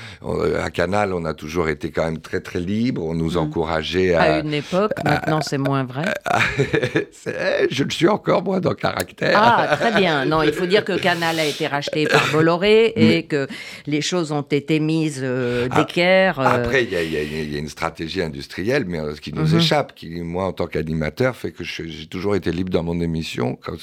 [0.62, 3.38] à Canal, on a toujours été quand même très très libre, on nous Mhm.
[3.38, 6.06] encourageait à, À une époque, maintenant c'est moins vrai.
[7.12, 9.34] C'est- je le suis encore moi dans caractère.
[9.36, 10.26] Ah, très bien.
[10.26, 13.48] Non, il faut dire que Canal a été racheté par Bolloré et que
[13.88, 16.40] les choses ont été mises euh, Ah, d'équerre.
[16.40, 19.48] euh, Après, il y, a- y y une stratégie industrielle, mais euh, ce qui nous
[19.48, 19.58] Mhm.
[19.58, 23.58] échappe, qui, moi, en tant qu'animateur, fait que j'ai toujours été libre dans mon émission,
[23.62, 23.76] quand,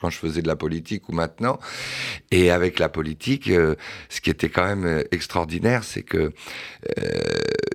[0.00, 1.58] quand je faisais de la politique ou maintenant.
[2.30, 3.74] Et avec la politique, euh,
[4.08, 6.16] ce qui était quand même euh, extraordinaire, c'est que
[6.98, 7.10] euh,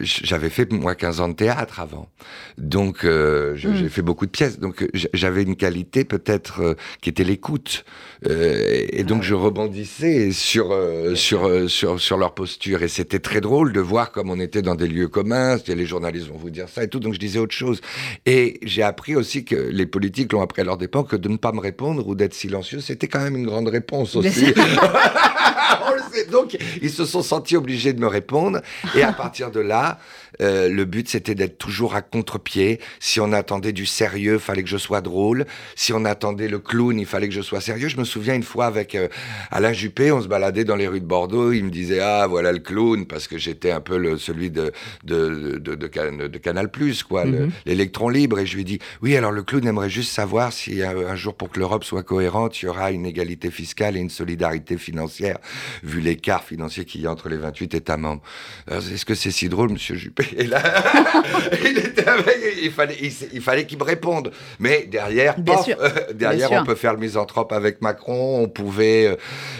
[0.02, 2.10] j'avais fait, moi, 15 ans de théâtre avant.
[2.58, 3.56] Donc, Mhm.
[3.56, 4.60] j'ai fait beaucoup de pièces.
[4.60, 7.86] Donc, j'avais une qualité, peut-être, qui était l'écoute.
[8.30, 10.76] Et donc, je rebondissais sur,
[11.16, 12.82] sur, sur, sur leur posture.
[12.84, 15.58] Et c'était très drôle de voir comme on était dans des lieux communs.
[15.68, 17.00] Les journalistes vont vous dire ça et tout.
[17.00, 17.82] Donc, je disais autre chose.
[18.26, 21.38] Et j'ai appris aussi que les politiques l'ont appris à leur dépens que de ne
[21.38, 24.54] pas me répondre ou d'être silencieux, c'était quand même une grande réponse aussi.
[25.88, 26.26] On le sait.
[26.26, 28.60] Donc, ils se sont sentis obligés de me répondre.
[28.96, 30.00] Et à partir de là,
[30.42, 32.80] euh, le but, c'était d'être toujours à contre-pied.
[33.00, 35.46] Si on attendait du sérieux, fallait que je sois drôle.
[35.76, 37.88] Si on attendait le clown, il fallait que je sois sérieux.
[37.90, 39.08] Je me souviens une fois avec euh,
[39.52, 41.52] Alain Juppé, on se baladait dans les rues de Bordeaux.
[41.52, 44.72] Il me disait ah voilà le clown parce que j'étais un peu le, celui de
[45.04, 47.52] de, de, de, Can- de Canal Plus quoi, Mhm.
[47.66, 48.40] l'électron libre.
[48.40, 51.36] Et je lui dis oui alors le clown aimerait juste savoir si un, un jour
[51.36, 55.38] pour que l'Europe soit cohérente, il y aura une égalité fiscale et une solidarité financière
[55.84, 58.22] vu l'écart financier qu'il y a entre les 28 États membres.
[58.70, 60.26] Est-ce que c'est si drôle, Monsieur Juppé?
[60.38, 60.62] Et là,
[61.66, 64.32] il était avec, il fallait, il, s- il fallait qu'il me réponde.
[64.60, 66.74] Mais derrière, pof, euh, derrière, Bien on sûr.
[66.74, 68.42] peut faire le misanthrope avec Macron.
[68.44, 69.08] On pouvait.
[69.08, 69.16] euh,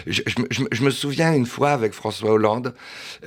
[0.06, 2.74] je, je me- je me- je me souviens une fois avec François Hollande,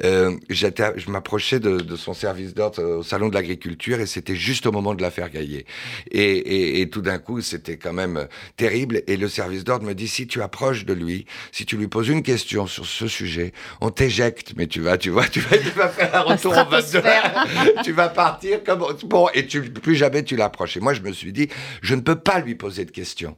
[0.03, 4.65] euh, je m'approchais de, de son service d'ordre au salon de l'agriculture et c'était juste
[4.65, 5.65] au moment de l'affaire Gaillet.
[6.11, 9.01] Et, et, et tout d'un coup, c'était quand même terrible.
[9.07, 12.09] Et le service d'ordre me dit si tu approches de lui, si tu lui poses
[12.09, 14.53] une question sur ce sujet, on t'éjecte.
[14.57, 16.81] Mais tu vas, tu vois, tu vas, tu vas faire un retour au 22.
[16.81, 17.45] stratosphère.
[17.83, 20.77] tu vas partir comme bon et tu plus jamais tu l'approches.
[20.77, 21.49] Et moi, je me suis dit,
[21.81, 23.35] je ne peux pas lui poser de questions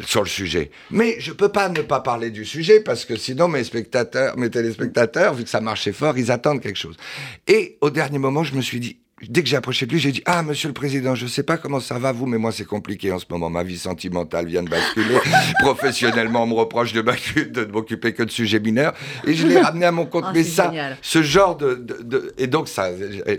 [0.00, 0.70] sur le sujet.
[0.90, 4.50] Mais je peux pas ne pas parler du sujet parce que sinon mes spectateurs, mes
[4.50, 6.96] téléspectateurs, vu que ça marchait fort, ils attendent quelque chose.
[7.46, 10.12] Et au dernier moment, je me suis dit, dès que j'ai approché de lui, j'ai
[10.12, 12.64] dit Ah, monsieur le président, je sais pas comment ça va, vous, mais moi, c'est
[12.64, 13.50] compliqué en ce moment.
[13.50, 15.16] Ma vie sentimentale vient de basculer.
[15.60, 18.94] Professionnellement, on me reproche de ne m'occuper que de sujets mineurs.
[19.26, 20.24] Et je l'ai ramené à mon compte.
[20.26, 20.96] Ah, mais ça, génial.
[21.02, 22.90] ce genre de, de- de- Et donc, ça,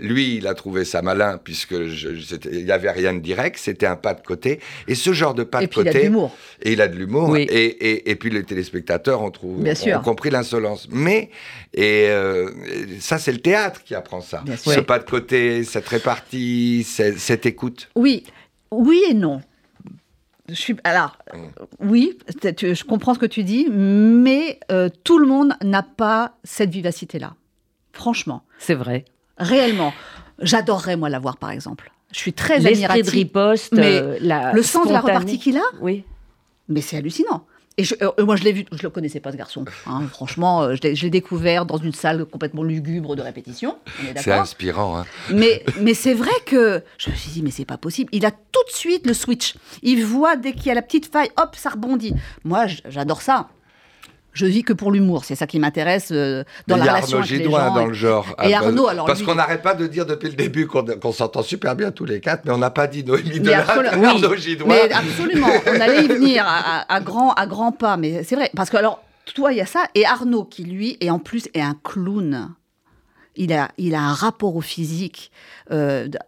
[0.02, 2.08] lui, il a trouvé ça malin, puisque je-
[2.50, 4.60] il n'y avait rien de direct, c'était un pas de côté.
[4.88, 5.98] Et ce genre de pas Et de puis il a côté.
[6.00, 6.36] de l'humour.
[6.62, 7.28] Et il a de l'humour.
[7.30, 7.42] Oui.
[7.50, 10.02] Et, et, et puis les téléspectateurs ont, trouvé, Bien ont sûr.
[10.02, 10.88] compris l'insolence.
[10.90, 11.30] Mais
[11.74, 12.50] et, euh,
[13.00, 14.42] ça, c'est le théâtre qui apprend ça.
[14.44, 17.90] Bien Ce pas de côté, cette répartie, cette, cette écoute.
[17.96, 18.24] Oui,
[18.70, 19.42] oui et non.
[20.48, 21.36] Je suis, alors, Mm.
[21.38, 26.36] euh, oui, je comprends ce que tu dis, mais euh, tout le monde n'a pas
[26.44, 27.34] cette vivacité-là.
[27.92, 29.04] Franchement, C'est vrai.
[29.38, 29.92] réellement.
[30.40, 31.90] J'adorerais, moi, l'avoir, par exemple.
[32.12, 33.12] Je suis très L'esprit de admirative.
[33.12, 36.04] riposte, Mais euh, la Le sens de la repartie qu'il a, Oui.
[36.68, 37.44] mais c'est hallucinant.
[37.78, 39.64] Et je- euh, moi, je l'ai vu, je le connaissais pas ce garçon.
[39.86, 40.04] hein.
[40.10, 43.76] Franchement, euh, je l'ai découvert dans une salle complètement lugubre de répétition.
[44.02, 44.98] On est C'est inspirant.
[44.98, 45.06] Hein.
[45.34, 48.08] mais, mais c'est vrai que je me suis dit, mais c'est pas possible.
[48.12, 49.54] Il a tout de suite le switch.
[49.82, 52.14] Il voit dès qu'il y a la petite faille, hop, ça rebondit.
[52.44, 53.48] Moi, j'adore ça.
[54.36, 55.24] Je vis que pour l'humour.
[55.24, 57.66] C'est ça qui m'intéresse euh, dans Mais la y a relation Arnaud avec les Gidoin
[57.68, 57.74] gens.
[57.74, 58.26] dans le genre.
[58.28, 60.66] Et Ah, bah, Arnaud, alors Parce lui- qu'on n'arrête pas de dire depuis le début
[60.66, 64.30] qu'on s'entend super bien tous les quatre, mais on n'a pas dit Noémie absolument, Arnaud
[64.32, 64.38] oui.
[64.38, 64.68] Gidoin.
[64.68, 67.96] Mais absolument, on allait y venir à, à- à grands à grands pas.
[67.96, 69.02] Mais c'est vrai, parce que alors,
[69.34, 69.84] toi, il y a ça.
[69.94, 72.50] Et Arnaud, qui lui, et en plus, est un clown.
[73.38, 75.30] Il a, il a un rapport au physique.
[75.72, 76.18] euh, de-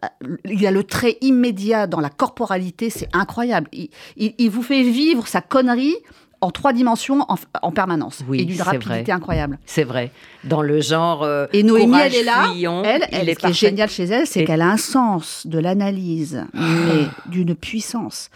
[0.44, 2.90] il a le trait immédiat dans la corporalité.
[2.90, 3.68] C'est incroyable.
[3.72, 5.94] Il, il- il vous fait vivre sa connerie
[6.40, 8.22] en trois dimensions en, en permanence.
[8.28, 9.10] Oui, et d'une rapidité vrai.
[9.10, 9.58] incroyable.
[9.66, 10.10] C'est vrai.
[10.44, 11.22] Dans le genre.
[11.24, 12.48] euh, Et Noémie, courage, elle est là.
[12.52, 14.68] fuyons, elle, il elle est ce qui est génial chez elle, c'est Et- qu'elle a
[14.68, 18.30] un sens de l'analyse, mais d'une puissance.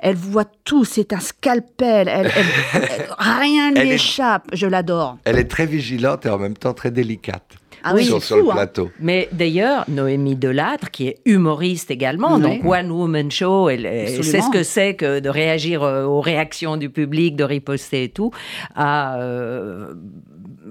[0.00, 2.08] Elle voit tout, c'est un scalpel.
[2.08, 4.44] Elle, elle- elle- rien ne lui est- échappe.
[4.52, 5.18] Je l'adore.
[5.24, 7.44] Elle est très vigilante et en même temps très délicate.
[7.86, 8.54] Ah oui, sur, le hein.
[8.54, 8.90] plateau.
[8.98, 12.42] Mais d'ailleurs, Noémie Delattre, qui est humoriste également, Oui.
[12.42, 16.78] donc One Woman Show, elle, sait ce que c'est que de réagir euh, aux réactions
[16.78, 18.30] du public, de riposter et tout,
[18.74, 19.92] a euh,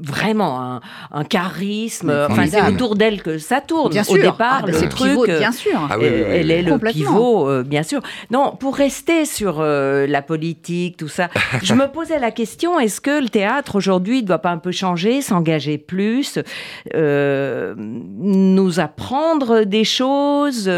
[0.03, 2.11] vraiment un, un charisme.
[2.29, 3.91] Enfin, c'est autour d'elle que ça tourne.
[3.91, 4.15] Bien Au sûr.
[4.15, 5.09] départ, Ah, bah, le c'est truc.
[5.11, 5.79] pivot, euh, bien sûr.
[5.89, 8.01] Ah oui, oui, oui, elle est le pivot, euh, bien sûr.
[8.31, 11.29] Non, pour rester sur euh, la politique, tout ça,
[11.63, 14.71] je me posais la question est-ce que le théâtre aujourd'hui ne doit pas un peu
[14.71, 16.39] changer, s'engager plus,
[16.93, 20.69] euh, nous apprendre des choses,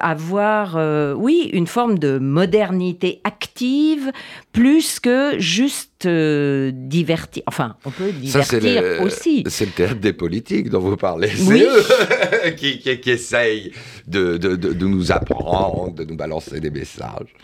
[0.00, 4.10] avoir, euh, oui, une forme de modernité active,
[4.56, 7.42] plus que juste euh, divertir.
[7.46, 9.44] Enfin, on peut Ça, divertir le, aussi.
[9.48, 11.30] c'est le théâtre des politiques dont vous parlez.
[11.42, 11.62] Oui.
[11.62, 13.72] C'est eux qui, qui, qui essayent
[14.06, 17.34] de, de, de, de nous apprendre, de nous balancer des messages.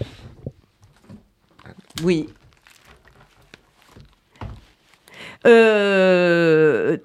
[2.03, 2.31] Oui.
[5.47, 6.97] Euh,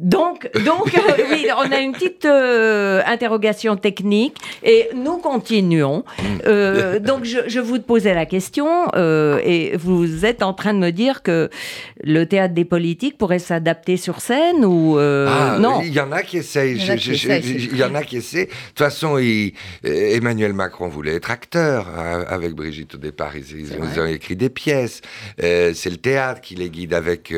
[0.00, 6.04] donc, donc euh, oui, on a une petite euh, interrogation technique et nous continuons.
[6.46, 10.78] Euh, donc, je, je vous posais la question euh, et vous êtes en train de
[10.78, 11.50] me dire que
[12.02, 16.12] le théâtre des politiques pourrait s'adapter sur scène ou euh, Ah, non Il y en
[16.12, 16.76] a qui essayent.
[16.76, 18.16] Il y en a Je- qui je- essayent, je- c'est Il y en a qui
[18.16, 18.46] essaient.
[18.46, 19.52] De toute façon, il-
[19.84, 21.86] Emmanuel Macron voulait être acteur
[22.28, 23.32] avec Brigitte au départ.
[23.36, 25.00] Ils, ont écrit des pièces.
[25.42, 27.32] Euh, c'est le théâtre qui les guide avec.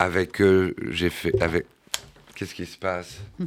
[0.00, 1.32] Euh, avec eux, j'ai fait.
[1.42, 1.66] Avec.
[2.34, 3.18] Qu'est-ce qui se passe?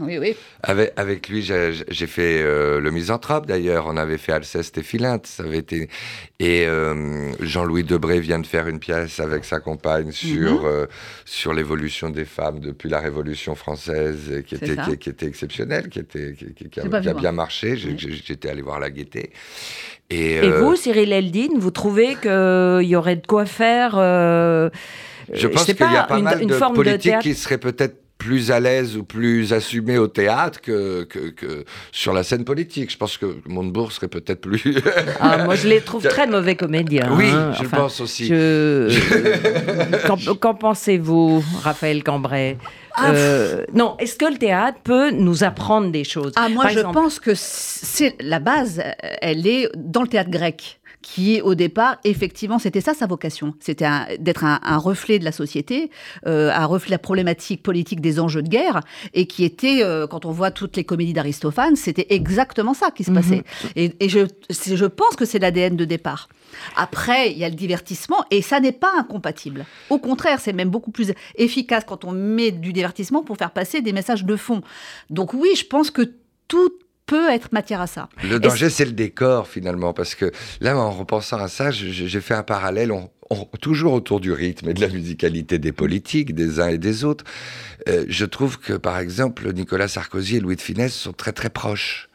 [0.00, 0.34] Oui, oui.
[0.62, 3.84] avec, avec lui, j'ai fait euh, le misanthrope d'ailleurs.
[3.86, 5.26] On avait fait Alceste et Philinte.
[5.26, 5.90] Ça avait été
[6.40, 10.64] et euh, Jean-Louis Debré vient de faire une pièce avec sa compagne sur Mhm.
[10.64, 10.86] euh,
[11.26, 15.90] sur l'évolution des femmes depuis la Révolution française, et qui était qui, qui était exceptionnelle,
[15.90, 17.76] qui était qui, qui- qui a, vu, bien marché.
[17.76, 19.32] J'étais allé voir la Gaîté.
[20.08, 24.70] Et, Et euh, vous, Cyril Eldin, vous trouvez qu'il y aurait de quoi faire euh,
[25.32, 27.22] Je euh, pense sais qu'il y a pas une, mal une de forme politiques théâtre
[27.22, 32.12] qui seraient peut-être plus à l'aise ou plus assumés au théâtre que, que, que sur
[32.14, 32.90] la scène politique.
[32.90, 34.62] Je pense que Montebourg serait peut-être plus...
[35.20, 37.10] Ah, moi, je les trouve très mauvais comédiens.
[37.16, 37.52] oui, hein.
[37.58, 38.26] je Enfin, pense aussi.
[38.26, 38.88] je-
[40.40, 42.56] Qu'en pensez-vous, Raphaël Cambrai?
[43.04, 46.32] Euh, Non, est-ce que le théâtre peut nous apprendre des choses?
[46.36, 48.80] Ah, moi, Par je exemple, pense que c'est la base,
[49.20, 53.52] elle est dans le théâtre grec qui au départ, effectivement, c'était ça sa vocation.
[53.60, 53.86] C'était
[54.18, 55.90] d'être un, un reflet de la société,
[56.26, 58.80] euh, un reflet de la problématique politique des enjeux de guerre,
[59.12, 63.04] et qui était, euh, quand on voit toutes les comédies d'Aristophane, c'était exactement ça qui
[63.04, 63.16] se Mhm.
[63.16, 63.42] passait.
[63.76, 66.28] Et, et je, c'est- je pense que c'est l'ADN de départ.
[66.74, 69.66] Après, il y a le divertissement, et ça n'est pas incompatible.
[69.90, 73.82] Au contraire, c'est même beaucoup plus efficace quand on met du divertissement pour faire passer
[73.82, 74.62] des messages de fond.
[75.10, 76.02] Donc oui, je pense que
[76.48, 76.70] tout
[77.06, 78.08] peut être matière à ça.
[78.22, 82.34] Le danger, c'est le décor, finalement, parce que là, en repensant à ça, j'ai fait
[82.34, 86.60] un parallèle, on- on- toujours autour du rythme et de la musicalité des politiques, des
[86.60, 87.24] uns et des autres.
[87.88, 91.50] Euh, je trouve que, par exemple, Nicolas Sarkozy et Louis de Funès sont très, très
[91.50, 92.08] proches.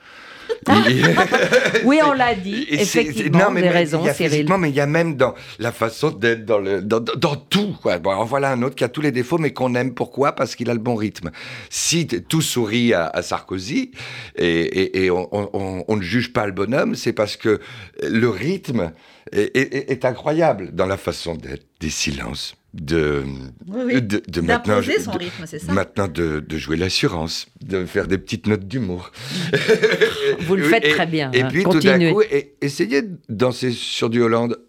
[0.67, 1.15] Il-
[1.85, 4.45] Oui, on l'a dit, effectivement, non, mais avez mais raison, il y a Cyril.
[4.59, 6.99] mais il y a même dans la façon d'être, dans, le, dans,
[7.35, 7.75] tout.
[7.81, 7.97] Quoi.
[7.99, 9.93] Bon, alors voilà un autre qui a tous les défauts, mais qu'on aime.
[9.93, 10.33] Pourquoi?
[10.33, 11.31] Parce qu'il a le bon rythme.
[11.69, 13.91] Si tout sourit à, à Sarkozy,
[14.35, 17.59] et, et- et on, on- on- on ne juge pas le bonhomme, c'est parce que
[18.03, 18.91] le rythme
[19.31, 22.55] est, est- est incroyable dans la façon d'être, des silences.
[22.75, 23.23] De,
[23.67, 24.01] Oui, oui.
[24.01, 28.07] de, de maintenant, son de- rythme, c'est ça Maintenant, de, de jouer l'assurance, de faire
[28.07, 29.11] des petites notes d'humour.
[30.41, 31.47] Vous le faites et- très bien, Et hein.
[31.49, 32.13] puis, tout d'un Continuez.
[32.13, 34.59] coup, et- essayez de danser sur du Hollande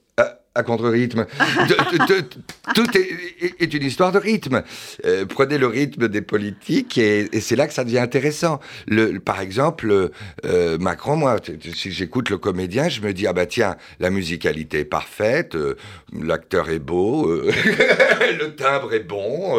[0.55, 1.27] à, contre-rythme.
[2.75, 4.63] Tout est, une histoire de rythme.
[5.05, 8.61] Euh, prenez le rythme des politiques et, et c'est là que ça devient intéressant.
[8.87, 10.11] Le, le- par exemple,
[10.45, 11.37] euh, Macron, moi,
[11.75, 15.77] si j'écoute le comédien, je me dis, ah bah tiens, la musicalité est parfaite, euh,
[16.21, 19.57] l'acteur est beau, le timbre est bon,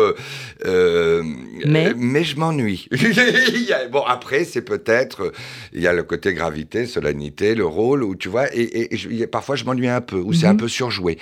[1.65, 1.93] Mais?
[1.95, 2.87] mais je m'ennuie.
[3.91, 5.31] Bon, après, c'est peut-être,
[5.73, 8.89] il y a le côté gravité, solennité, le rôle, où tu vois, et,
[9.27, 10.51] parfois je m'ennuie un peu, ou c'est Mhm.
[10.53, 11.19] un peu surjoué.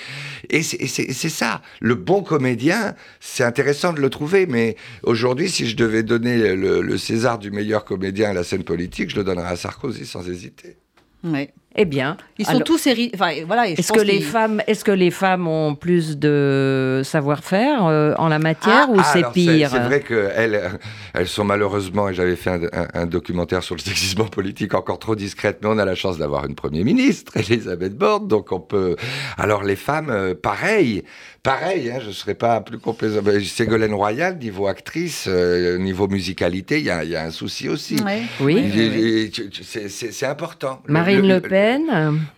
[0.49, 5.75] Et c'est- ça, le bon comédien, c'est intéressant de le trouver, mais aujourd'hui, si je
[5.75, 9.49] devais donner le, le César du meilleur comédien à la scène politique, je le donnerais
[9.49, 10.77] à Sarkozy sans hésiter.
[11.25, 11.51] Ouais.
[11.75, 14.91] Eh bien, Ils sont alors- tous héri- enfin, voilà, Est-ce que les femmes, est-ce que
[14.91, 19.69] les femmes ont plus de savoir-faire euh, en la matière Ah, ou Ah, c'est pire
[19.69, 20.79] C'est vrai qu'elles
[21.13, 24.97] elles sont malheureusement, et j'avais fait un, un- un documentaire sur le sexisme politique encore
[24.99, 28.59] trop discrète, mais on a la chance d'avoir une Premier ministre, Elisabeth Borne, donc on
[28.59, 28.95] peut...
[29.37, 31.03] Alors les femmes, euh, pareil,
[31.43, 33.21] pareil, hein, je ne serais pas plus complaisant.
[33.45, 37.69] Ségolène Royal, niveau actrice, euh, niveau musicalité, il y a, il y a un souci
[37.69, 37.95] aussi.
[38.03, 38.23] Ouais.
[38.41, 39.29] Oui.
[39.31, 40.81] Tu- C'est important.
[40.85, 41.58] Le- Marine le- Le Pen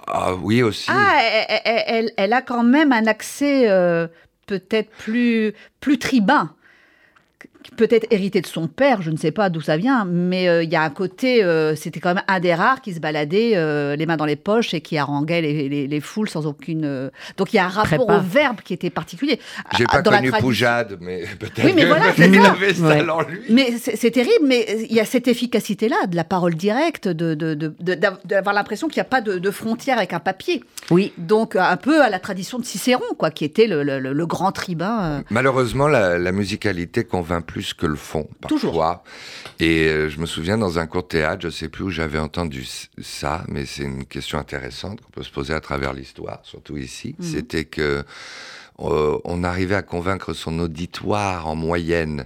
[0.08, 0.90] Ah oui aussi.
[0.92, 4.08] Ah, elle, elle- elle- elle a quand même un accès euh,
[4.48, 6.54] peut-être plus, plus tribun.
[7.76, 10.70] Peut-être hérité de son père, je ne sais pas d'où ça vient, mais euh, il
[10.70, 13.96] y a un côté, euh, c'était quand même un des rares qui se baladait euh,
[13.96, 17.12] les mains dans les poches et qui haranguait les, les, foules sans aucune.
[17.38, 19.40] Donc il y a un rapport au verbe qui était particulier.
[19.78, 23.42] J'ai pas dans connu Poujade, mais peut-être oui, mais voilà, qu'il avait ça en lui.
[23.50, 27.54] Mais c'est terrible, mais il y a cette efficacité-là, de la parole directe, d'avoir de,
[27.56, 30.64] de, l'impression qu'il n'y a pas de, frontière avec un papier.
[30.90, 31.14] Oui.
[31.18, 35.24] Donc un peu à la tradition de Cicéron, quoi, qui était le, le, grand tribun.
[35.30, 38.58] Malheureusement, la, la musicalité convainc plus que le fond, parfois.
[38.58, 39.04] Toujours.
[39.60, 42.18] Et euh, je me souviens dans un cours de théâtre, je sais plus où j'avais
[42.18, 42.66] entendu
[43.02, 47.14] ça, mais c'est une question intéressante qu'on peut se poser à travers l'histoire, surtout ici.
[47.20, 47.26] Mhm.
[47.26, 48.06] C'était que
[48.80, 52.26] euh, on arrivait à convaincre son auditoire en moyenne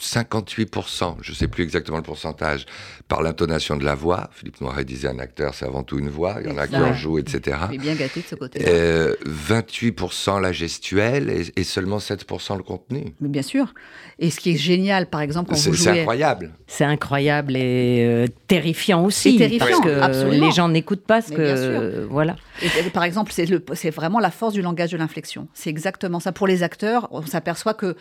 [0.00, 2.66] 58%, je ne sais plus exactement le pourcentage,
[3.08, 4.28] par l'intonation de la voix.
[4.32, 6.36] Philippe Noiret disait un acteur, c'est avant tout une voix.
[6.42, 7.58] Il y en a qui en jouent, etc.
[7.70, 8.68] Il est bien gâté de ce côté-là.
[8.68, 13.14] Euh, 28% la gestuelle et, seulement 7% le contenu.
[13.20, 13.72] Mais bien sûr.
[14.18, 15.84] Et ce qui est génial, par exemple, quand vous jouez...
[15.84, 16.52] C'est incroyable.
[16.66, 19.36] C'est incroyable et euh, terrifiant aussi.
[19.38, 22.06] terrifiant, parce que les gens n'écoutent pas ce que...
[22.10, 22.36] voilà.
[22.62, 25.48] Et, par exemple, c'est vraiment la force du langage de l'inflexion.
[25.54, 26.32] C'est exactement ça.
[26.32, 27.96] Pour les acteurs, on s'aperçoit que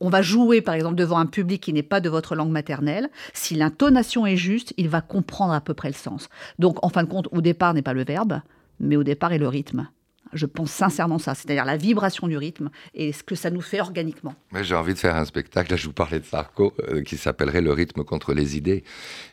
[0.00, 3.10] on va jouer, par exemple, devant un public qui n'est pas de votre langue maternelle.
[3.34, 6.30] Si l'intonation est juste, il va comprendre à peu près le sens.
[6.58, 8.40] Donc, en fin de compte, au départ n'est pas le verbe,
[8.80, 9.88] mais au départ est le rythme.
[10.32, 13.80] Je pense sincèrement ça, c'est-à-dire la vibration du rythme et ce que ça nous fait
[13.80, 14.34] organiquement.
[14.60, 17.60] J'ai envie de faire un spectacle, là je vous parlais de Sarko, euh, qui s'appellerait
[17.60, 18.82] Le rythme contre les idées.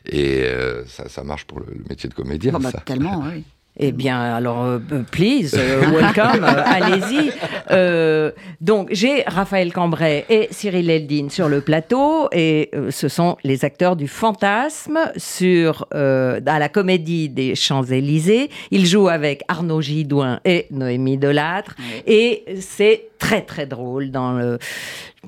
[0.04, 2.52] Et euh, ça, marche pour le, métier de comédien.
[2.54, 2.80] Oh, bah, ça.
[2.80, 3.44] Tellement, oui.
[3.76, 4.78] Eh bien, alors, euh,
[5.10, 7.32] please, euh, welcome, euh, allez-y.
[8.60, 13.96] donc, j'ai Raphaël Cambrai et Cyril Eldin sur le plateau, et ce sont les acteurs
[13.96, 18.48] du fantasme sur à la Comédie des Champs-Élysées.
[18.70, 21.74] Ils jouent avec Arnaud Gidouin et Noémie Delattre,
[22.06, 24.58] et c'est très très drôle dans le,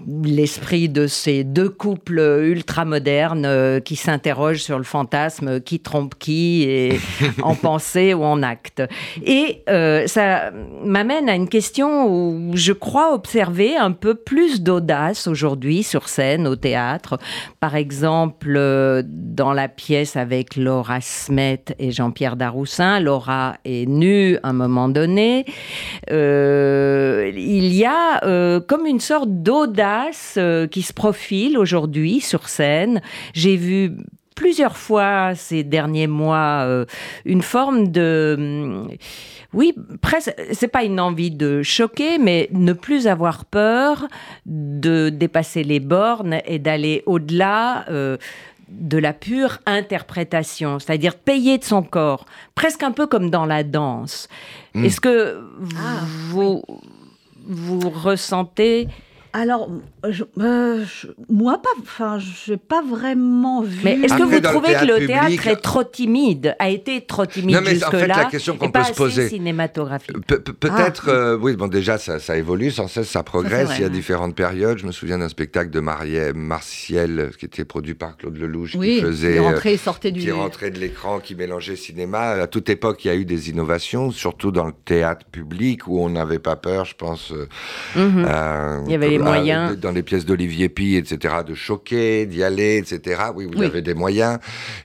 [0.07, 6.65] l'esprit de ces deux couples ultramodernes euh, qui s'interrogent sur le fantasme qui trompe qui
[6.65, 6.99] et
[7.43, 8.83] en pensée ou en acte.
[9.25, 10.51] Et euh, ça
[10.85, 16.47] m'amène à une question où je crois observer un peu plus d'audace aujourd'hui sur scène,
[16.47, 17.19] au théâtre.
[17.61, 24.37] Par exemple, euh, dans la pièce avec Laura Smet et Jean-Pierre Daroussin, Laura est nue
[24.43, 25.47] à un moment donné.
[26.09, 27.86] il y a
[28.67, 33.01] comme une sorte d'audace euh, qui se profile aujourd'hui sur scène.
[33.35, 33.93] J'ai vu
[34.35, 36.85] plusieurs fois ces derniers mois euh,
[37.25, 38.91] une forme de hum,
[39.55, 44.07] oui presque c'est pas une envie de choquer mais ne plus avoir peur
[44.45, 48.19] de dépasser les bornes et d'aller au-delà euh,
[48.69, 52.27] de la pure interprétation, c'est-à-dire payer de son corps,
[52.57, 54.29] presque un peu comme dans la danse.
[54.75, 54.85] Mmh.
[54.85, 55.41] Est-ce que
[55.79, 56.63] ah, vous,
[57.47, 58.89] vous ressentez
[59.37, 59.69] alors,
[60.39, 60.85] euh,
[61.29, 63.81] moi, pas, enfin, j'ai pas vraiment vu.
[63.85, 67.59] Mais est-ce que vous trouvez que le théâtre est trop timide, a été trop timide
[67.67, 70.17] jusque-là en fait, la question qu'on peut se poser, cinématographique.
[70.27, 71.11] peut-être, ah.
[71.11, 73.69] euh, oui, bon, déjà, ça, évolue sans cesse, ça progresse.
[73.77, 74.79] il y a différentes périodes.
[74.79, 79.01] Je me souviens d'un spectacle de Marielle, Martial, qui était produit par Claude Lelouch, qui
[79.03, 82.21] faisait, qui rentrait, sortait du, qui rentrait de l'écran, qui mélangeait cinéma.
[82.21, 86.01] À toute époque, il y a eu des innovations, surtout dans le théâtre public où
[86.01, 87.33] on n'avait pas peur, je pense.
[87.33, 87.47] Euh,
[87.97, 88.85] mhm.
[88.87, 89.79] il y avait les moyens.
[89.79, 93.23] Dans les pièces d'Olivier Py, etc., de choquer, d'y aller, etc.
[93.35, 94.39] Oui, vous avez des moyens,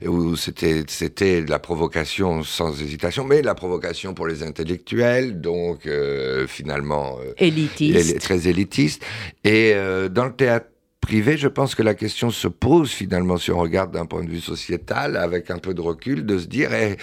[0.06, 5.86] où c'était, c'était de la provocation sans hésitation, mais la provocation pour les intellectuels, donc
[5.86, 7.18] euh, finalement...
[7.24, 8.20] Euh, élitiste.
[8.20, 9.04] Très élitiste.
[9.44, 10.68] Et euh, dans le théâtre
[11.02, 14.30] privé, je pense que la question se pose finalement, si on regarde d'un point de
[14.30, 16.96] vue sociétal, avec un peu de recul, de se dire, eh,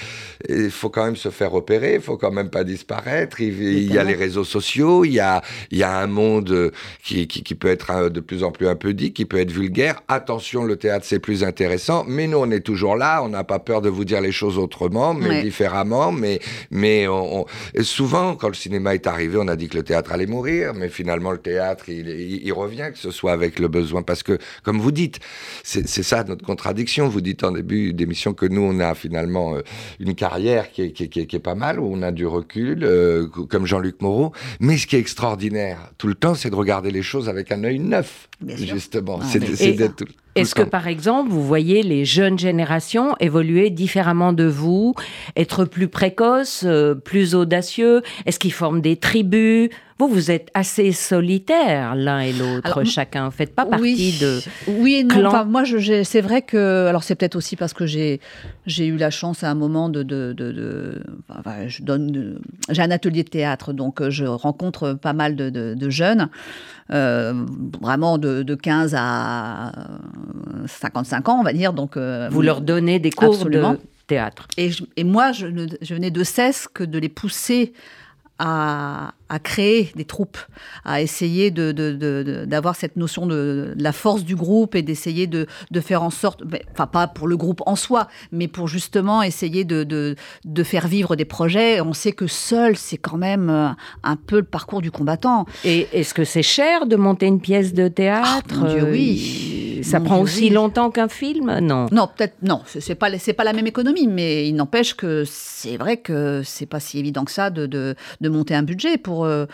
[0.49, 3.41] il faut quand même se faire opérer, il faut quand même pas disparaître.
[3.41, 5.43] Il, y a les réseaux sociaux, il y a,
[5.73, 6.73] il y a un monde
[7.03, 10.01] qui, qui, peut être de plus en plus impudique, qui peut être vulgaire.
[10.07, 13.59] Attention, le théâtre c'est plus intéressant, mais nous on est toujours là, on n'a pas
[13.59, 16.13] peur de vous dire les choses autrement, mais différemment.
[16.13, 16.39] Mais,
[16.71, 17.47] mais on,
[17.81, 20.89] souvent, quand le cinéma est arrivé, on a dit que le théâtre allait mourir, mais
[20.89, 24.81] finalement le théâtre, il, il revient, que ce soit avec le besoin parce que, comme
[24.81, 25.21] vous dites,
[25.63, 27.09] c'est ça notre contradiction.
[27.09, 29.63] Vous dites en début d'émission que nous, on a finalement euh,
[29.99, 33.67] une carrière qui est, qui, est, pas mal, où on a du recul, euh, comme
[33.67, 34.33] Jean-Luc Moreau.
[34.61, 37.65] Mais ce qui est extraordinaire tout le temps, c'est de regarder les choses avec un
[37.65, 39.21] œil neuf, justement.
[39.23, 40.05] c'est d'être
[40.41, 44.95] Est-ce que, par exemple, vous voyez les jeunes générations évoluer différemment de vous,
[45.37, 48.03] être plus précoces, euh, plus audacieux?
[48.27, 49.71] Est-ce qu'ils forment des tribus?
[49.99, 53.25] Vous, vous êtes assez solitaires l'un et l'autre, chacun.
[53.25, 54.39] Vous faites pas partie de.
[54.69, 55.27] Oui et non.
[55.27, 55.65] Enfin, moi,
[56.05, 56.87] c'est vrai que.
[56.87, 58.21] Alors, c'est peut-être aussi parce que j'ai
[58.69, 60.05] eu la chance à un moment de.
[60.05, 62.39] de, de, enfin, je donne.
[62.71, 66.29] J'ai un atelier de théâtre, donc euh, je rencontre pas mal de, jeunes,
[66.93, 67.45] euh,
[67.83, 69.73] vraiment de, 15 à
[70.67, 71.73] 55 ans, on va dire.
[71.73, 74.47] Donc, euh, vous leur donnez des cours de théâtre.
[74.57, 75.47] Et, et moi, je,
[75.81, 77.73] je n'ai de cesse que de les pousser
[78.39, 80.39] à, à créer des troupes,
[80.85, 85.47] à essayer d'avoir de, de, cette notion de, la force du groupe et d'essayer de,
[85.81, 90.17] faire en sorte, enfin pas pour le groupe en soi, mais pour justement essayer de,
[90.63, 91.81] faire vivre des projets.
[91.81, 93.69] On sait que seul, c'est quand même euh,
[94.03, 95.47] un peu le parcours du combattant.
[95.65, 98.65] Et est-ce que c'est cher de monter une pièce de théâtre?
[98.65, 99.68] Ah, Oui.
[99.83, 101.59] Ça prend aussi longtemps qu'un film?
[101.61, 101.87] Non.
[101.93, 102.63] Non, peut-être non.
[102.67, 106.67] C'est pas c'est pas la même économie, mais il n'empêche que c'est vrai que c'est
[106.67, 109.47] pas si évident que ça de, de monter un budget pour euh,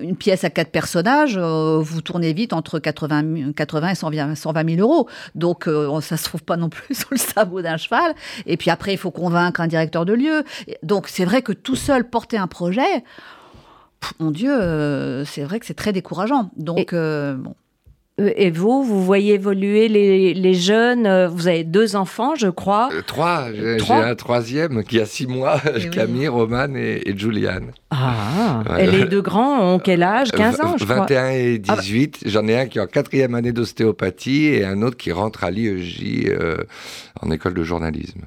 [0.00, 4.80] une pièce à quatre personnages, euh, vous tournez vite entre 80, 80 et 120, 000
[4.80, 5.08] euros.
[5.34, 8.14] Donc, euh, ça se trouve pas non plus sur le sabot d'un cheval.
[8.46, 10.44] Et puis après, il faut convaincre un directeur de lieu.
[10.82, 13.04] Donc, c'est vrai que tout seul porter un projet,
[14.18, 14.52] mon Dieu,
[15.24, 16.50] c'est vrai que c'est très décourageant.
[16.56, 16.98] Donc, bon.
[16.98, 17.36] Euh,
[18.18, 22.90] et vous, vous voyez évoluer les, jeunes euh, Vous avez deux enfants, je crois.
[22.92, 23.46] Euh, trois.
[23.52, 27.72] J'ai un troisième qui a six mois, eh Camille, Roman et, et Juliane.
[27.90, 30.30] Ah, et les deux grands ont quel âge?
[30.32, 32.18] 15 ans, je 21 et 18.
[32.20, 32.30] Ah bah.
[32.30, 35.50] J'en ai un qui est en quatrième année d'ostéopathie et un autre qui rentre à
[35.50, 36.36] l'IEJ
[37.20, 38.22] en école de journalisme.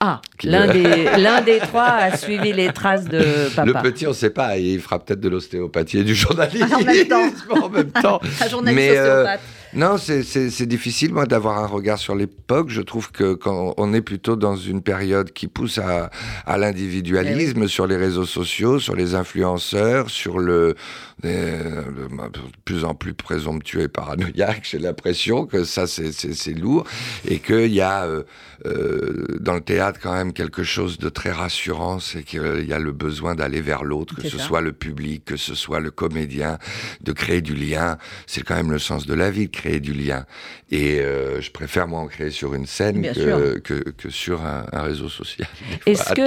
[0.00, 3.66] Ah, l'un des, l'un des trois a suivi les traces de papa.
[3.66, 6.72] Le petit, on ne sait pas, il fera peut-être de l'ostéopathie et du journalisme.
[6.72, 7.32] en même temps.
[7.64, 8.20] en même temps.
[8.40, 9.40] Un journaliste Mais, euh, ostéopathe.
[9.74, 12.70] Non, c'est difficile, moi, d'avoir un regard sur l'époque.
[12.70, 16.10] Je trouve que quand on est plutôt dans une période qui pousse à,
[16.46, 20.74] à l'individualisme eh sur les réseaux sociaux, sur les influenceurs, sur le,
[21.22, 26.84] de plus en plus présomptueux et paranoïaque, j'ai l'impression que ça, c'est lourd.
[27.26, 28.22] Et qu'il y a euh,
[28.66, 32.78] euh, dans le théâtre quand même quelque chose de très rassurant, c'est qu'il y a
[32.78, 36.58] le besoin d'aller vers l'autre, que ce soit le public, que ce soit le comédien,
[37.02, 37.98] de créer du lien.
[38.26, 40.24] C'est quand même le sens de la vie créer du lien.
[40.70, 45.08] Et euh, je préfère moi en créer sur une scène que, que, sur un, réseau
[45.08, 45.48] social.
[45.86, 46.22] Est-ce que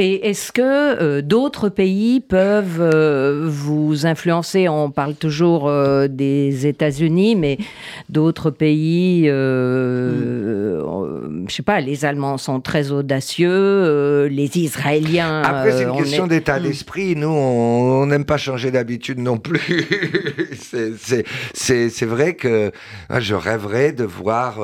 [0.00, 4.68] Et est-ce que euh, d'autres pays peuvent euh, vous influencer?
[4.68, 7.58] On parle toujours euh, des États-Unis, mais
[8.08, 10.84] d'autres pays, je
[11.48, 15.42] je sais pas, les Allemands sont très audacieux, les Israéliens.
[15.42, 16.62] Après, c'est une question d'état hmm.
[16.62, 17.16] d'esprit.
[17.16, 19.84] Nous, on n'aime pas changer d'habitude non plus.
[21.54, 22.70] c'est vrai que
[23.18, 24.60] je rêverais de voir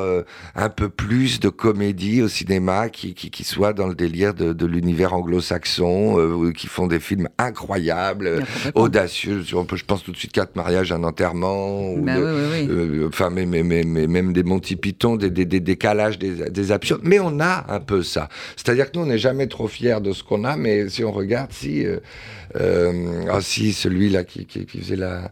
[0.55, 4.67] un peu plus de comédie au cinéma qui, qui, soit dans le délire de, de
[4.67, 8.45] l'univers anglo-saxons euh, qui font des films incroyables,
[8.75, 9.43] audacieux.
[9.43, 13.85] Je pense tout de suite quatre mariages, un enterrement, bah euh, enfin, mais, mais, mais,
[13.85, 17.03] même des Monty Python, des, des, des décalages, des, des, absurdes.
[17.05, 18.29] Mais on a un peu ça.
[18.57, 21.13] C'est-à-dire que nous, on n'est jamais trop fiers de ce qu'on a, mais si on
[21.13, 25.31] regarde, si, euh, ah, si celui-là qui, qui, qui, faisait la,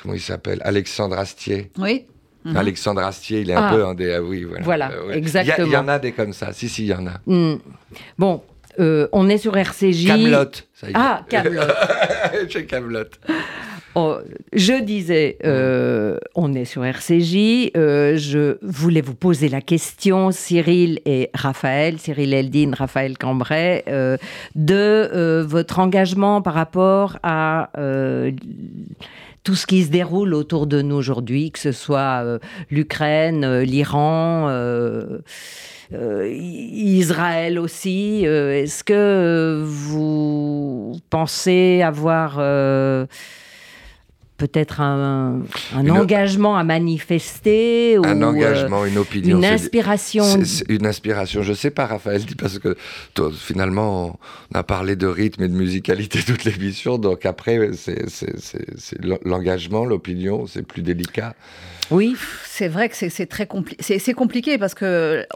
[0.00, 1.70] comment il s'appelle, Alexandre Astier.
[1.78, 2.06] Oui.
[2.46, 2.56] Mhm.
[2.56, 3.74] Alexandre Astier, il est un ah.
[3.74, 4.14] peu un des.
[4.14, 4.62] Ah oui, voilà.
[4.62, 5.66] Voilà, exactement.
[5.66, 6.52] Il y, en a des comme ça.
[6.52, 7.20] Si, si, il y en a.
[7.26, 7.56] Hmm.
[8.18, 8.40] Bon,
[8.78, 10.06] euh, on est sur RCJ.
[10.06, 10.44] Camelot.
[10.74, 10.94] Ça y est.
[10.94, 11.62] Ah, Camelot.
[12.48, 13.04] Chez Camelot.
[13.96, 14.16] Oh,
[14.52, 17.72] je disais, euh, on est sur RCJ.
[17.76, 23.84] Euh, je voulais vous poser la question, Cyril et Raphaël, Cyril Eldine, Raphaël Cambrai,
[24.54, 27.70] de votre engagement par rapport à
[29.46, 33.62] tout ce qui se déroule autour de nous aujourd'hui, que ce soit euh, l'Ukraine, euh,
[33.62, 35.20] l'Iran, euh,
[35.92, 38.24] Israël aussi.
[38.24, 42.40] Est-ce que vous pensez avoir
[44.36, 45.42] peut-être un,
[45.74, 50.24] engagement à manifester ou un engagement, une opinion, une inspiration.
[50.68, 51.42] une inspiration.
[51.42, 52.76] Je sais pas, Raphaël, parce que
[53.32, 54.18] finalement,
[54.52, 58.04] on a parlé de rythme et de musicalité toute l'émission, donc après, c'est
[59.24, 61.34] l'engagement, l'opinion, c'est plus délicat.
[61.90, 63.98] Oui, c'est vrai que c'est très compliqué.
[63.98, 65.26] C'est compliqué parce que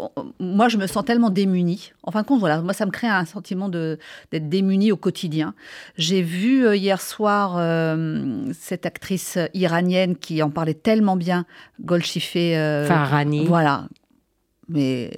[0.41, 1.93] moi, je me sens tellement démunie.
[2.03, 5.55] En fin de compte, voilà, moi, ça me crée un sentiment d'être démunie au quotidien.
[5.97, 11.47] J'ai vu euh, hier soir euh, cette actrice iranienne qui en parlait tellement bien,
[11.81, 12.33] Golshife.
[12.37, 13.47] Euh, Farhani.
[13.47, 13.87] Voilà.
[14.69, 15.11] Mais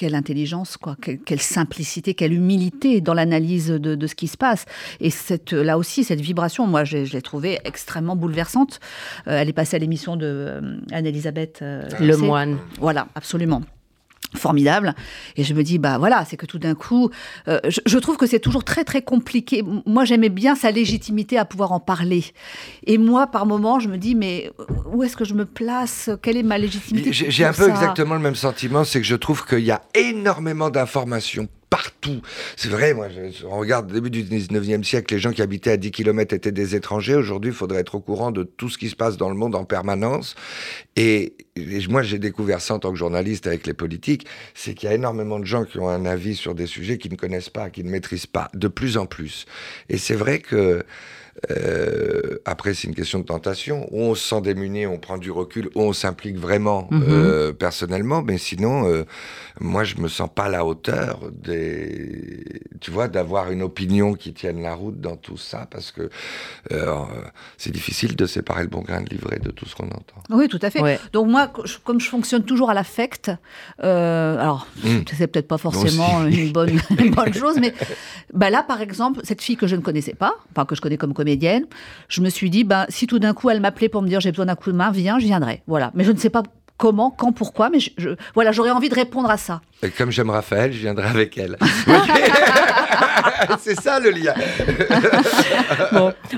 [0.00, 4.64] quelle intelligence, quoi, quelle, simplicité, quelle humilité dans l'analyse de, ce qui se passe.
[4.98, 8.80] Et cette, là aussi, cette vibration, moi, je, l'ai trouvée extrêmement bouleversante.
[9.28, 12.56] Euh, elle est passée à l'émission de euh, Anne-Elisabeth euh, Le Moine.
[12.78, 13.60] Voilà, absolument
[14.36, 14.94] formidable.
[15.36, 17.10] Et je me dis, bah voilà, c'est que tout d'un coup,
[17.48, 19.62] euh, je, trouve que c'est toujours très très compliqué.
[19.86, 22.24] Moi, j'aimais bien sa légitimité à pouvoir en parler.
[22.86, 24.50] Et moi, par moment, je me dis, mais
[24.92, 26.10] où est-ce que je me place?
[26.22, 29.44] Quelle est ma légitimité J'ai un peu exactement le même sentiment, c'est que je trouve
[29.44, 32.20] qu'il y a énormément d'informations partout.
[32.56, 33.06] C'est vrai, moi,
[33.48, 36.52] on regarde le début du 19e siècle, les gens qui habitaient à 10 km étaient
[36.52, 37.14] des étrangers.
[37.14, 39.54] Aujourd'hui, il faudrait être au courant de tout ce qui se passe dans le monde
[39.54, 40.34] en permanence.
[40.96, 41.34] Et,
[41.88, 44.94] moi, j'ai découvert ça en tant que journaliste avec les politiques, c'est qu'il y a
[44.94, 47.86] énormément de gens qui ont un avis sur des sujets qu'ils ne connaissent pas, qu'ils
[47.86, 49.46] ne maîtrisent pas, de plus en plus.
[49.88, 50.82] Et c'est vrai que
[51.50, 53.88] euh, après, c'est une question de tentation.
[53.92, 57.04] Ou on se sent démuni, on prend du recul, ou on s'implique vraiment mhm.
[57.08, 58.22] euh, personnellement.
[58.22, 59.04] Mais sinon, euh,
[59.60, 62.44] moi, je me sens pas à la hauteur des,
[62.80, 66.10] tu vois, d'avoir une opinion qui tienne la route dans tout ça, parce que
[67.56, 70.22] c'est difficile de séparer le bon grain de livret de tout ce qu'on entend.
[70.30, 71.00] Oui, tout à fait.
[71.12, 71.50] Donc moi,
[71.84, 73.30] comme je fonctionne toujours à l'affect,
[73.78, 75.00] alors hmm.
[75.16, 77.74] c'est peut-être pas forcément une bonne, une bonne chose, mais
[78.32, 80.96] bah là, par exemple, cette fille que je ne connaissais pas, enfin que je connais
[80.96, 81.29] comme comédienne
[82.08, 84.30] je me suis dit, ben, si tout d'un coup elle m'appelait pour me dire j'ai
[84.30, 85.62] besoin d'un coup de main, viens, je viendrai.
[85.66, 85.90] Voilà.
[85.94, 86.42] Mais je ne sais pas
[86.76, 89.60] comment, quand, pourquoi, mais je, voilà, j'aurais envie de répondre à ça.
[89.82, 91.58] Et comme j'aime Raphaël, je viendrai avec elle.
[93.58, 94.34] c'est ça le lien.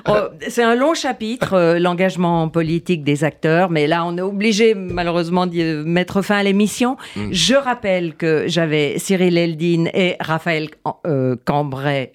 [0.09, 0.15] Oh,
[0.49, 5.47] c'est un long chapitre, euh, l'engagement politique des acteurs, mais là on est obligé malheureusement
[5.47, 6.97] de mettre fin à l'émission.
[7.17, 7.29] Mm.
[7.31, 10.71] Je rappelle que j'avais Cyril Eldine et Raphaël
[11.07, 12.13] euh, Cambrai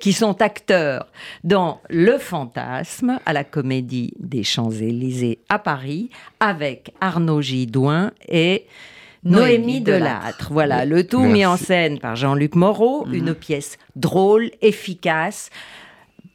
[0.00, 1.06] qui sont acteurs
[1.44, 6.10] dans Le Fantasme à la Comédie des Champs-Élysées à Paris,
[6.40, 8.66] avec Arnaud Gidouin et
[9.24, 10.48] Noémie Delattre.
[10.50, 13.14] Voilà, le tout mis en scène par Jean-Luc Moreau, mhm.
[13.14, 15.50] une pièce drôle, efficace,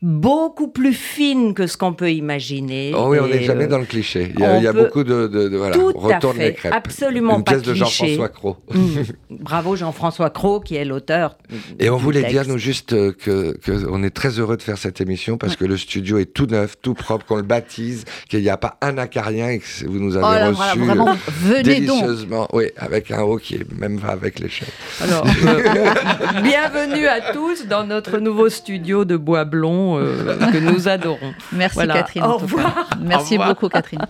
[0.01, 2.91] beaucoup plus fine que ce qu'on peut imaginer.
[2.95, 4.33] Oh oui, on n'est jamais euh, dans le cliché.
[4.33, 7.63] Il y a, beaucoup de, de, voilà, tout retourne à fait, Absolument Une pas pièce
[7.63, 8.57] de Jean-François Cros.
[8.71, 9.03] Mm.
[9.41, 11.37] Bravo Jean-François Cros qui est l'auteur.
[11.79, 14.77] Et on voulait dire nous juste euh, que, que, on est très heureux de faire
[14.77, 18.41] cette émission parce que le studio est tout neuf, tout propre, qu'on le baptise, qu'il
[18.41, 22.47] n'y a pas un acarien et que vous nous avez oh reçu vraiment, venez délicieusement.
[22.53, 24.69] Oui, avec un haut qui est même va avec l'échelle.
[25.01, 30.87] Alors, euh, bienvenue à tous dans notre nouveau studio de bois blond euh, que nous
[30.87, 31.33] adorons.
[31.51, 32.23] Merci Catherine.
[32.23, 32.89] Au revoir.
[32.99, 34.05] Merci beaucoup Catherine.